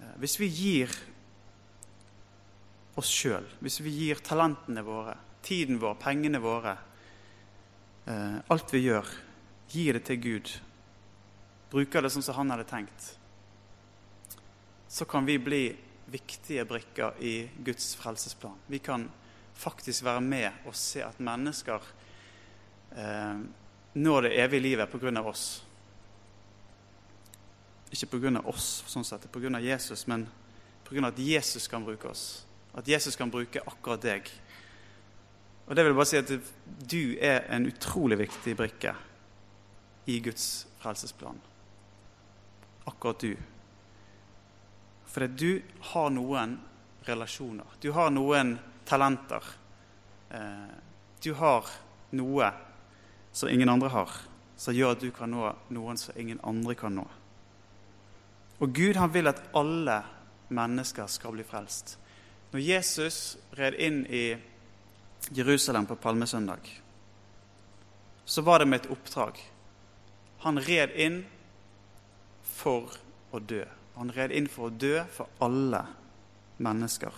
Eh, 0.00 0.14
hvis 0.22 0.38
vi 0.40 0.48
gir 0.48 0.94
oss 3.00 3.10
sjøl, 3.12 3.46
hvis 3.60 3.80
vi 3.84 3.92
gir 3.92 4.22
talentene 4.24 4.84
våre, 4.86 5.16
tiden 5.44 5.80
vår, 5.80 5.98
pengene 6.00 6.40
våre, 6.42 6.76
eh, 8.06 8.40
alt 8.48 8.74
vi 8.74 8.84
gjør, 8.86 9.12
gir 9.70 9.98
det 9.98 10.04
til 10.08 10.20
Gud, 10.24 10.50
bruker 11.70 12.02
det 12.02 12.10
sånn 12.14 12.24
som 12.26 12.40
han 12.40 12.56
hadde 12.56 12.68
tenkt, 12.70 13.12
så 14.90 15.06
kan 15.06 15.28
vi 15.28 15.38
bli 15.38 15.62
viktige 16.10 16.64
brikker 16.66 17.20
i 17.22 17.34
Guds 17.62 17.92
frelsesplan. 17.94 18.58
Vi 18.66 18.80
kan 18.82 19.06
faktisk 19.54 20.04
være 20.04 20.24
med 20.24 20.66
og 20.66 20.74
se 20.74 21.04
at 21.04 21.20
mennesker 21.22 21.84
eh, 22.96 23.42
når 23.94 24.22
det 24.22 24.36
evige 24.38 24.62
livet 24.62 24.90
pga. 24.90 25.22
oss. 25.22 25.64
Ikke 27.90 28.06
pga. 28.06 28.40
oss, 28.44 28.84
sånn 28.86 29.04
sett, 29.04 29.26
pga. 29.32 29.60
Jesus, 29.60 30.06
men 30.06 30.28
pga. 30.84 31.06
at 31.08 31.18
Jesus 31.18 31.68
kan 31.68 31.84
bruke 31.84 32.08
oss. 32.08 32.44
At 32.74 32.88
Jesus 32.88 33.16
kan 33.16 33.30
bruke 33.30 33.62
akkurat 33.66 34.02
deg. 34.02 34.30
Og 35.66 35.76
det 35.76 35.84
vil 35.84 35.94
bare 35.94 36.06
si 36.06 36.18
at 36.18 36.30
du 36.90 37.16
er 37.22 37.46
en 37.54 37.66
utrolig 37.66 38.18
viktig 38.18 38.56
brikke 38.58 38.94
i 40.10 40.18
Guds 40.20 40.66
frelsesplan. 40.82 41.38
Akkurat 42.90 43.20
du. 43.20 43.36
Fordi 45.10 45.28
du 45.28 45.62
har 45.92 46.10
noen 46.10 46.56
relasjoner. 47.06 47.66
Du 47.82 47.90
har 47.94 48.10
noen 48.10 48.56
talenter. 48.86 49.46
Eh, 50.30 50.74
du 51.22 51.32
har 51.34 51.66
noe 52.18 52.50
som 53.32 53.48
ingen 53.48 53.68
andre 53.68 53.88
har, 53.88 54.10
som 54.56 54.74
gjør 54.74 54.96
at 54.96 55.02
du 55.02 55.10
kan 55.14 55.30
nå 55.30 55.50
noen 55.74 55.98
som 56.00 56.16
ingen 56.18 56.40
andre 56.44 56.74
kan 56.78 56.94
nå. 56.98 57.06
Og 58.60 58.74
Gud 58.76 58.98
han 59.00 59.12
vil 59.14 59.30
at 59.30 59.40
alle 59.56 60.02
mennesker 60.52 61.08
skal 61.08 61.32
bli 61.36 61.46
frelst. 61.46 61.96
Når 62.50 62.60
Jesus 62.60 63.38
red 63.56 63.78
inn 63.78 64.02
i 64.10 64.34
Jerusalem 65.30 65.86
på 65.86 65.96
palmesøndag, 65.96 66.60
så 68.24 68.42
var 68.42 68.58
det 68.58 68.68
med 68.68 68.82
et 68.82 68.90
oppdrag. 68.90 69.38
Han 70.44 70.60
red 70.66 70.92
inn 70.98 71.22
for 72.42 72.92
å 73.32 73.40
dø. 73.40 73.64
Han 73.96 74.12
red 74.14 74.34
inn 74.34 74.48
for 74.50 74.68
å 74.68 74.74
dø 74.74 75.00
for 75.14 75.30
alle 75.44 75.82
mennesker. 76.60 77.14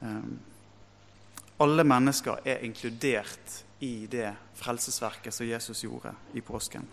Um, 0.00 0.38
alle 1.58 1.84
mennesker 1.84 2.40
er 2.44 2.64
inkludert 2.64 3.64
i 3.78 4.06
det 4.10 4.28
frelsesverket 4.56 5.34
som 5.34 5.46
Jesus 5.48 5.84
gjorde 5.84 6.12
i 6.32 6.40
påsken. 6.40 6.86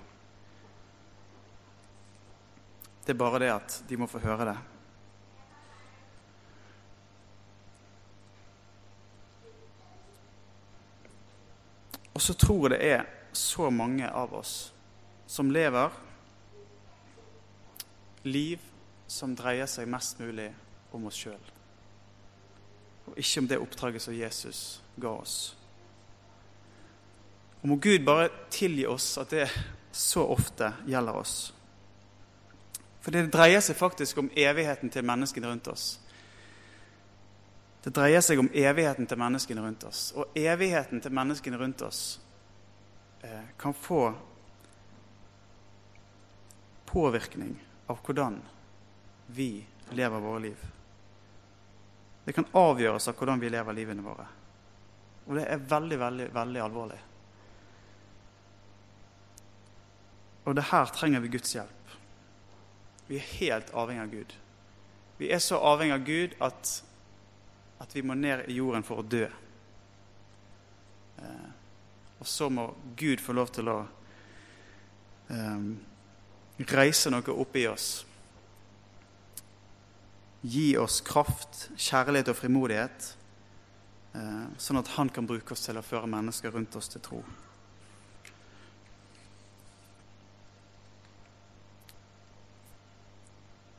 Det 3.04 3.12
er 3.12 3.20
bare 3.20 3.42
det 3.44 3.52
at 3.52 3.82
de 3.88 3.98
må 4.00 4.08
få 4.08 4.22
høre 4.24 4.48
det. 4.54 4.58
Og 12.14 12.22
så 12.22 12.36
tror 12.38 12.70
jeg 12.70 12.78
det 12.78 12.92
er 12.94 13.06
så 13.34 13.70
mange 13.74 14.08
av 14.08 14.34
oss 14.38 14.72
som 15.28 15.50
lever 15.52 15.92
liv 18.24 18.62
som 19.10 19.34
dreier 19.36 19.68
seg 19.68 19.90
mest 19.90 20.22
mulig 20.22 20.52
om 20.94 21.10
oss 21.10 21.18
sjøl, 21.18 21.42
og 23.06 23.18
ikke 23.20 23.44
om 23.44 23.48
det 23.48 23.60
oppdraget 23.60 24.02
som 24.02 24.16
Jesus 24.16 24.82
ga 24.96 25.10
oss. 25.10 25.56
Og 27.62 27.70
må 27.70 27.76
Gud 27.76 28.06
bare 28.06 28.30
tilgi 28.52 28.86
oss 28.88 29.18
at 29.18 29.32
det 29.32 29.48
så 29.92 30.26
ofte 30.28 30.74
gjelder 30.88 31.16
oss. 31.16 31.54
For 33.04 33.12
det 33.12 33.28
dreier 33.32 33.62
seg 33.64 33.76
faktisk 33.76 34.20
om 34.20 34.32
evigheten 34.36 34.92
til 34.92 35.06
menneskene 35.06 35.50
rundt 35.52 35.68
oss. 35.72 35.88
Det 37.84 37.92
dreier 37.92 38.24
seg 38.24 38.40
om 38.40 38.48
evigheten 38.56 39.08
til 39.08 39.20
menneskene 39.20 39.64
rundt 39.64 39.84
oss. 39.88 40.06
Og 40.16 40.38
evigheten 40.40 41.04
til 41.04 41.12
menneskene 41.12 41.60
rundt 41.60 41.84
oss 41.84 42.04
eh, 43.24 43.50
kan 43.60 43.76
få 43.76 44.06
påvirkning 46.88 47.58
av 47.92 48.00
hvordan 48.06 48.40
vi 49.36 49.50
lever 49.92 50.24
våre 50.24 50.46
liv. 50.48 50.73
Det 52.26 52.34
kan 52.36 52.48
avgjøres 52.56 53.10
av 53.10 53.18
hvordan 53.20 53.42
vi 53.42 53.52
lever 53.52 53.76
livene 53.76 54.06
våre. 54.06 54.28
Og 55.28 55.36
det 55.38 55.48
er 55.48 55.66
veldig, 55.72 56.00
veldig, 56.00 56.28
veldig 56.36 56.62
alvorlig. 56.64 57.00
Og 60.44 60.56
det 60.56 60.66
her 60.72 60.92
trenger 60.92 61.24
vi 61.24 61.32
Guds 61.36 61.56
hjelp. 61.56 61.94
Vi 63.08 63.20
er 63.20 63.30
helt 63.40 63.72
avhengig 63.76 64.04
av 64.04 64.12
Gud. 64.12 64.36
Vi 65.20 65.30
er 65.32 65.40
så 65.44 65.60
avhengig 65.64 65.96
av 65.96 66.06
Gud 66.08 66.36
at, 66.44 66.72
at 67.84 67.96
vi 67.96 68.04
må 68.04 68.16
ned 68.20 68.48
i 68.52 68.58
jorden 68.58 68.84
for 68.84 69.00
å 69.00 69.08
dø. 69.08 69.28
Eh, 71.24 71.50
og 72.20 72.28
så 72.28 72.50
må 72.52 72.70
Gud 73.00 73.24
få 73.24 73.36
lov 73.36 73.52
til 73.56 73.72
å 73.72 73.78
eh, 75.32 75.70
reise 76.72 77.12
noe 77.12 77.36
opp 77.36 77.56
i 77.60 77.68
oss. 77.72 77.90
Gi 80.44 80.74
oss 80.78 81.00
kraft, 81.08 81.70
kjærlighet 81.80 82.34
og 82.34 82.36
frimodighet, 82.36 83.06
eh, 84.14 84.46
sånn 84.60 84.82
at 84.82 84.92
Han 84.98 85.10
kan 85.10 85.28
bruke 85.28 85.56
oss 85.56 85.64
til 85.64 85.80
å 85.80 85.86
føre 85.86 86.10
mennesker 86.12 86.52
rundt 86.52 86.76
oss 86.76 86.92
til 86.92 87.02
tro. 87.02 87.24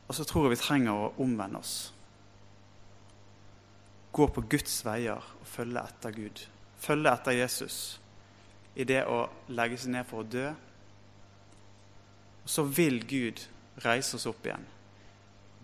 Og 0.09 0.15
så 0.15 0.25
tror 0.25 0.45
jeg 0.47 0.55
vi 0.55 0.63
trenger 0.63 0.93
å 0.95 1.13
omvende 1.19 1.59
oss. 1.59 1.93
Gå 4.15 4.29
på 4.31 4.45
Guds 4.47 4.77
veier 4.87 5.19
og 5.19 5.47
følge 5.49 5.83
etter 5.83 6.15
Gud. 6.15 6.43
Følge 6.79 7.13
etter 7.13 7.35
Jesus 7.35 7.79
i 8.79 8.87
det 8.87 9.01
å 9.11 9.25
legge 9.49 9.79
seg 9.81 9.91
ned 9.91 10.07
for 10.07 10.23
å 10.23 10.29
dø. 10.29 10.53
Og 12.45 12.53
så 12.53 12.63
vil 12.69 13.01
Gud 13.11 13.43
reise 13.83 14.15
oss 14.15 14.29
opp 14.31 14.47
igjen. 14.47 14.67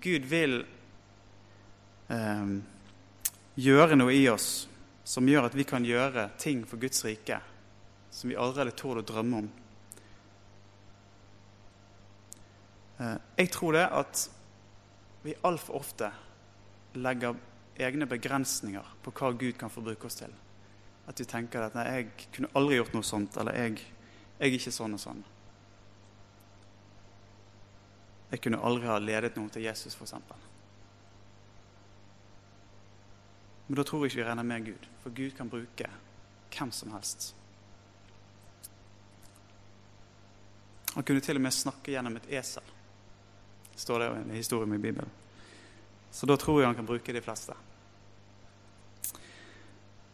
Gud 0.03 0.27
vil 0.33 0.65
eh, 2.11 2.51
gjøre 3.61 3.97
noe 3.97 4.15
i 4.15 4.27
oss 4.33 4.51
som 5.05 5.29
gjør 5.29 5.49
at 5.49 5.57
vi 5.59 5.67
kan 5.67 5.85
gjøre 5.87 6.31
ting 6.39 6.63
for 6.69 6.81
Guds 6.83 7.05
rike 7.07 7.41
som 8.11 8.31
vi 8.31 8.37
hadde 8.37 8.75
tålt 8.75 9.03
å 9.03 9.07
drømme 9.07 9.39
om. 9.39 9.49
Eh, 13.01 13.17
jeg 13.41 13.53
tror 13.55 13.79
det 13.79 13.87
at 13.87 14.27
vi 15.23 15.37
altfor 15.47 15.81
ofte 15.81 16.11
legger 16.99 17.39
egne 17.81 18.09
begrensninger 18.09 18.95
på 19.05 19.13
hva 19.17 19.33
Gud 19.39 19.57
kan 19.59 19.73
få 19.73 19.85
bruke 19.85 20.09
oss 20.09 20.21
til. 20.21 20.33
At 21.09 21.21
vi 21.21 21.25
tenker 21.25 21.63
at 21.63 21.75
nei, 21.75 21.87
'jeg 21.87 22.31
kunne 22.33 22.53
aldri 22.55 22.77
gjort 22.77 22.95
noe 22.95 23.03
sånt', 23.03 23.37
eller 23.41 23.53
'jeg, 23.53 23.79
jeg 24.39 24.49
er 24.53 24.59
ikke 24.59 24.73
sånn 24.73 24.95
og 24.95 25.01
sånn'. 25.01 25.25
Jeg 28.31 28.41
kunne 28.41 28.63
aldri 28.63 28.87
ha 28.87 28.99
ledet 28.99 29.37
noen 29.37 29.51
til 29.51 29.63
Jesus, 29.63 29.95
f.eks. 29.95 30.15
Men 33.71 33.79
da 33.79 33.85
tror 33.87 34.01
jeg 34.03 34.11
ikke 34.11 34.19
vi 34.19 34.27
regner 34.27 34.43
med 34.43 34.65
Gud, 34.67 34.87
for 34.99 35.13
Gud 35.15 35.31
kan 35.39 35.51
bruke 35.51 35.87
hvem 36.51 36.73
som 36.75 36.91
helst. 36.91 37.29
Han 40.97 41.07
kunne 41.07 41.23
til 41.23 41.39
og 41.39 41.45
med 41.45 41.55
snakke 41.55 41.93
gjennom 41.95 42.19
et 42.19 42.27
esel, 42.41 42.67
står 43.79 44.03
det 44.03 44.09
i 44.11 44.25
en 44.25 44.35
historie 44.35 44.67
med 44.67 44.83
Bibelen. 44.83 45.15
Så 46.11 46.27
da 46.27 46.35
tror 46.35 46.59
jeg 46.59 46.67
han 46.73 46.81
kan 46.81 46.91
bruke 46.91 47.15
de 47.15 47.23
fleste. 47.23 47.55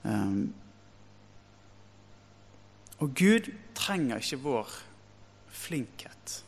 Um, 0.05 0.53
og 2.99 3.09
Gud 3.17 3.49
trenger 3.75 4.21
ikke 4.21 4.43
vår 4.45 4.79
flinkhet. 5.49 6.43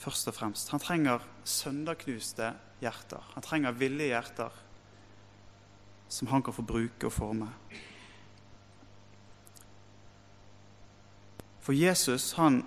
Først 0.00 0.32
og 0.32 0.40
fremst. 0.40 0.72
Han 0.72 0.80
trenger 0.80 1.20
sønderknuste 1.44 2.54
hjerter. 2.84 3.24
Han 3.34 3.44
trenger 3.44 3.76
villige 3.80 4.12
hjerter 4.12 4.62
som 6.08 6.28
han 6.28 6.42
kan 6.42 6.54
få 6.54 6.62
bruke 6.62 7.08
og 7.08 7.12
forme. 7.12 7.48
For 11.64 11.74
Jesus, 11.74 12.34
han 12.36 12.60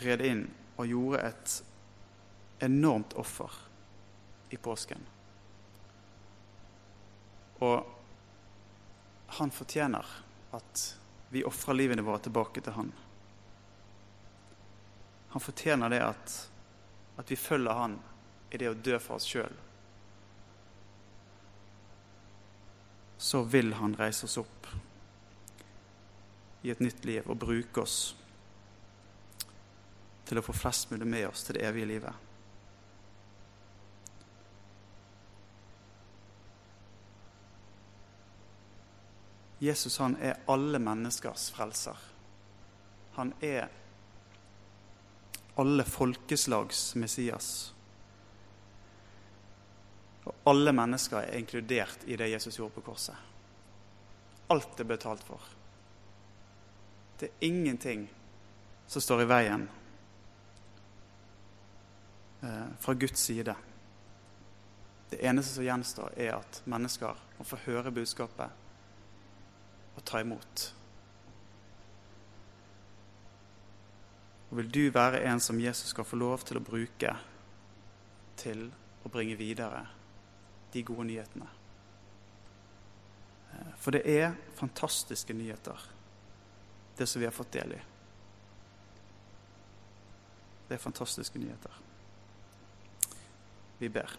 red 0.00 0.24
inn 0.24 0.46
og 0.80 0.88
gjorde 0.88 1.20
et 1.28 1.56
enormt 2.64 3.12
offer 3.20 3.52
i 4.50 4.56
påsken. 4.56 5.04
Og 7.62 7.84
han 9.38 9.52
fortjener 9.54 10.08
at 10.56 10.84
vi 11.34 11.44
ofrer 11.44 11.76
livene 11.76 12.04
våre 12.06 12.22
tilbake 12.24 12.62
til 12.64 12.74
han. 12.74 12.90
Han 15.34 15.42
fortjener 15.42 15.90
det 15.90 16.00
at, 16.06 16.34
at 17.18 17.30
vi 17.30 17.36
følger 17.36 17.74
han 17.74 17.96
i 18.50 18.58
det 18.60 18.70
å 18.70 18.74
dø 18.74 18.98
for 19.02 19.18
oss 19.18 19.28
sjøl. 19.28 19.54
Så 23.18 23.42
vil 23.48 23.72
han 23.78 23.96
reise 23.98 24.26
oss 24.28 24.36
opp 24.42 24.68
i 26.64 26.70
et 26.72 26.80
nytt 26.80 27.04
liv 27.04 27.26
og 27.28 27.40
bruke 27.40 27.84
oss 27.84 28.14
til 30.24 30.40
å 30.40 30.44
få 30.44 30.54
flest 30.56 30.90
mulig 30.92 31.08
med 31.08 31.28
oss 31.28 31.44
til 31.44 31.58
det 31.58 31.66
evige 31.68 31.90
livet. 31.94 32.24
Jesus 39.64 39.98
han 39.98 40.16
er 40.20 40.40
alle 40.50 40.78
menneskers 40.78 41.50
frelser. 41.54 41.96
Han 43.14 43.32
er 43.40 43.68
alle 45.56 45.84
folkeslags 45.84 46.94
Messias. 46.94 47.73
Og 50.24 50.48
alle 50.48 50.72
mennesker 50.72 51.20
er 51.20 51.38
inkludert 51.38 52.06
i 52.08 52.16
det 52.16 52.30
Jesus 52.32 52.56
gjorde 52.58 52.78
på 52.78 52.86
korset. 52.86 53.16
Alt 54.52 54.80
er 54.80 54.88
betalt 54.88 55.24
for. 55.24 55.40
Det 57.18 57.28
er 57.28 57.46
ingenting 57.46 58.06
som 58.86 59.02
står 59.02 59.22
i 59.22 59.28
veien 59.28 59.68
eh, 62.42 62.68
fra 62.80 62.94
Guds 62.94 63.20
side. 63.20 63.54
Det 65.10 65.20
eneste 65.24 65.54
som 65.54 65.64
gjenstår, 65.64 66.16
er 66.16 66.36
at 66.38 66.62
mennesker 66.68 67.20
må 67.38 67.46
få 67.46 67.60
høre 67.66 67.92
budskapet 67.94 68.62
og 69.94 70.04
ta 70.04 70.20
imot. 70.24 70.64
Og 74.50 74.58
vil 74.58 74.70
du 74.70 74.82
være 74.94 75.22
en 75.26 75.40
som 75.40 75.60
Jesus 75.60 75.90
skal 75.94 76.06
få 76.06 76.18
lov 76.20 76.44
til 76.46 76.58
å 76.58 76.64
bruke 76.64 77.14
til 78.38 78.66
å 79.04 79.10
bringe 79.12 79.38
videre 79.38 79.84
de 80.74 80.82
gode 80.82 81.06
nyhetene? 81.06 81.48
Eh, 83.52 83.74
for 83.78 83.94
det 83.94 84.02
er 84.10 84.34
fantastiske 84.58 85.34
nyheter, 85.34 85.80
det 86.98 87.06
som 87.08 87.22
vi 87.22 87.28
har 87.28 87.34
fått 87.34 87.52
del 87.54 87.76
i. 87.76 87.80
Det 90.68 90.76
er 90.76 90.82
fantastiske 90.82 91.38
nyheter. 91.38 91.80
Vi 93.78 93.90
ber. 93.92 94.16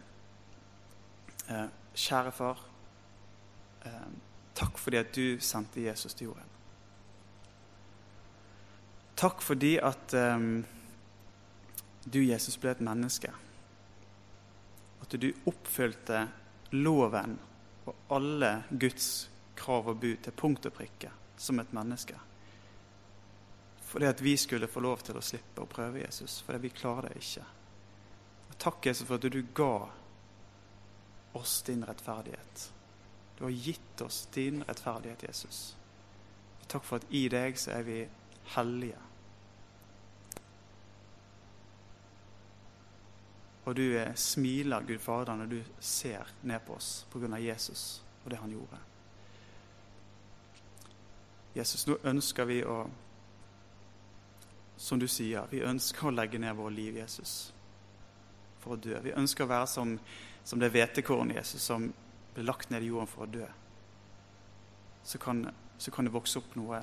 Eh, 1.49 1.67
kjære 1.95 2.31
far. 2.31 2.63
Eh, 3.85 4.13
Takk 4.55 4.77
fordi 4.79 4.97
at 4.97 5.09
du 5.11 5.39
sendte 5.43 5.81
Jesus 5.83 6.13
til 6.15 6.29
jorden. 6.29 6.51
Takk 9.19 9.41
fordi 9.43 9.73
at 9.83 10.13
du, 12.05 12.19
Jesus, 12.23 12.55
ble 12.55 12.71
et 12.71 12.79
menneske. 12.79 13.33
At 15.03 15.15
du 15.19 15.27
oppfylte 15.51 16.21
loven 16.71 17.38
og 17.86 18.15
alle 18.15 18.51
Guds 18.69 19.30
krav 19.56 19.89
og 19.91 19.99
bud 20.01 20.17
til 20.23 20.36
punkt 20.36 20.65
og 20.65 20.73
prikke 20.73 21.12
som 21.38 21.60
et 21.60 21.73
menneske. 21.73 22.17
Fordi 23.86 24.06
at 24.06 24.21
vi 24.21 24.38
skulle 24.38 24.67
få 24.67 24.82
lov 24.84 25.04
til 25.06 25.17
å 25.17 25.23
slippe 25.23 25.63
å 25.63 25.69
prøve 25.69 26.01
Jesus, 26.01 26.41
fordi 26.43 26.65
vi 26.65 26.73
klarer 26.75 27.10
det 27.10 27.21
ikke. 27.21 27.45
Og 28.49 28.58
takk, 28.60 28.86
Jesus, 28.89 29.08
for 29.08 29.19
at 29.19 29.30
du 29.32 29.41
ga 29.56 29.88
oss 31.36 31.62
din 31.67 31.86
rettferdighet. 31.86 32.71
Du 33.38 33.43
har 33.43 33.51
gitt 33.51 34.01
oss 34.01 34.25
din 34.34 34.63
rettferdighet, 34.67 35.23
Jesus. 35.28 35.75
Og 36.62 36.67
takk 36.71 36.86
for 36.88 36.99
at 36.99 37.15
i 37.15 37.28
deg 37.32 37.60
så 37.60 37.75
er 37.78 37.88
vi 37.88 37.97
hellige. 38.56 38.99
Og 43.65 43.75
du 43.75 43.86
smiler, 44.15 44.86
Gud 44.86 44.99
Fader, 44.99 45.36
når 45.36 45.45
du 45.45 45.62
ser 45.80 46.28
ned 46.43 46.60
på 46.65 46.75
oss 46.78 47.08
pga. 47.12 47.38
Jesus 47.41 48.01
og 48.23 48.32
det 48.32 48.38
han 48.38 48.51
gjorde. 48.51 48.78
Jesus, 51.56 51.86
nå 51.88 51.97
ønsker 52.04 52.45
vi 52.49 52.62
å 52.65 52.86
Som 54.78 54.99
du 54.99 55.08
sier, 55.08 55.45
vi 55.47 55.62
ønsker 55.63 56.10
å 56.10 56.12
legge 56.12 56.36
ned 56.36 56.51
vårt 56.58 56.73
liv, 56.75 56.97
Jesus, 56.99 57.54
for 58.60 58.75
å 58.75 58.82
dø. 58.84 58.97
Vi 59.06 59.13
ønsker 59.15 59.45
å 59.45 59.47
være 59.47 59.69
som, 59.71 59.93
som 60.43 60.60
det 60.60 60.67
hvetekornet, 60.73 61.38
Jesus, 61.38 61.63
som 61.63 61.86
ble 62.36 62.43
lagt 62.43 62.73
ned 62.73 62.84
i 62.84 62.89
jorden 62.89 63.08
for 63.08 63.23
å 63.23 63.30
dø, 63.32 63.45
så 65.08 65.21
kan, 65.23 65.45
så 65.80 65.95
kan 65.95 66.10
det 66.10 66.12
vokse 66.12 66.41
opp 66.41 66.58
noe 66.60 66.82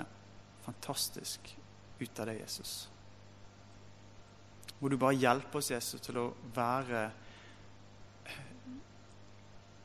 fantastisk 0.64 1.52
ut 2.00 2.24
av 2.24 2.32
det, 2.32 2.38
Jesus. 2.40 2.88
Må 4.82 4.90
du 4.90 4.98
bare 4.98 5.14
hjelpe 5.14 5.60
oss, 5.60 5.70
Jesus, 5.70 6.02
til 6.02 6.18
å 6.18 6.24
være 6.56 7.04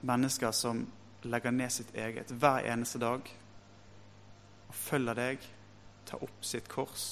mennesker 0.08 0.54
som 0.56 0.82
legger 1.28 1.54
ned 1.54 1.74
sitt 1.74 1.94
eget 1.98 2.34
hver 2.34 2.66
eneste 2.70 3.02
dag 3.02 3.30
og 4.68 4.76
følger 4.76 5.18
deg, 5.18 5.48
tar 6.08 6.24
opp 6.26 6.44
sitt 6.46 6.68
kors 6.72 7.08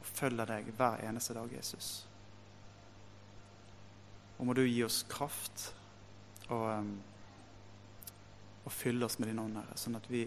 og 0.00 0.06
følger 0.12 0.52
deg 0.52 0.70
hver 0.76 1.02
eneste 1.08 1.34
dag, 1.36 1.50
Jesus. 1.56 1.90
Og 4.36 4.48
må 4.48 4.56
du 4.56 4.66
gi 4.66 4.82
oss 4.84 5.02
kraft 5.08 5.70
og 6.52 6.66
um, 6.68 6.96
og 8.66 8.72
fylle 8.72 9.06
oss 9.06 9.18
med 9.18 9.28
din 9.30 9.38
ånd, 9.38 9.54
Herre, 9.60 9.76
sånn 9.78 9.94
at 9.94 10.06
vi, 10.10 10.24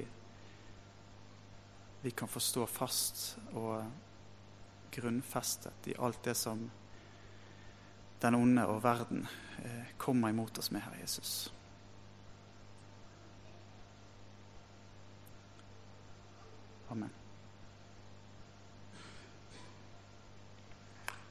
vi 1.99 2.11
kan 2.15 2.29
få 2.31 2.39
stå 2.39 2.63
fast 2.71 3.23
og 3.51 3.81
grunnfestet 4.91 5.87
i 5.87 5.95
alt 5.99 6.23
det 6.23 6.35
som 6.37 6.69
den 8.19 8.35
onde 8.35 8.65
og 8.67 8.83
verden 8.83 9.27
eh, 9.63 9.95
kommer 9.97 10.29
imot 10.33 10.57
oss 10.59 10.71
med, 10.71 10.83
Herre 10.83 10.99
Jesus. 11.01 11.53
Amen. 16.89 17.18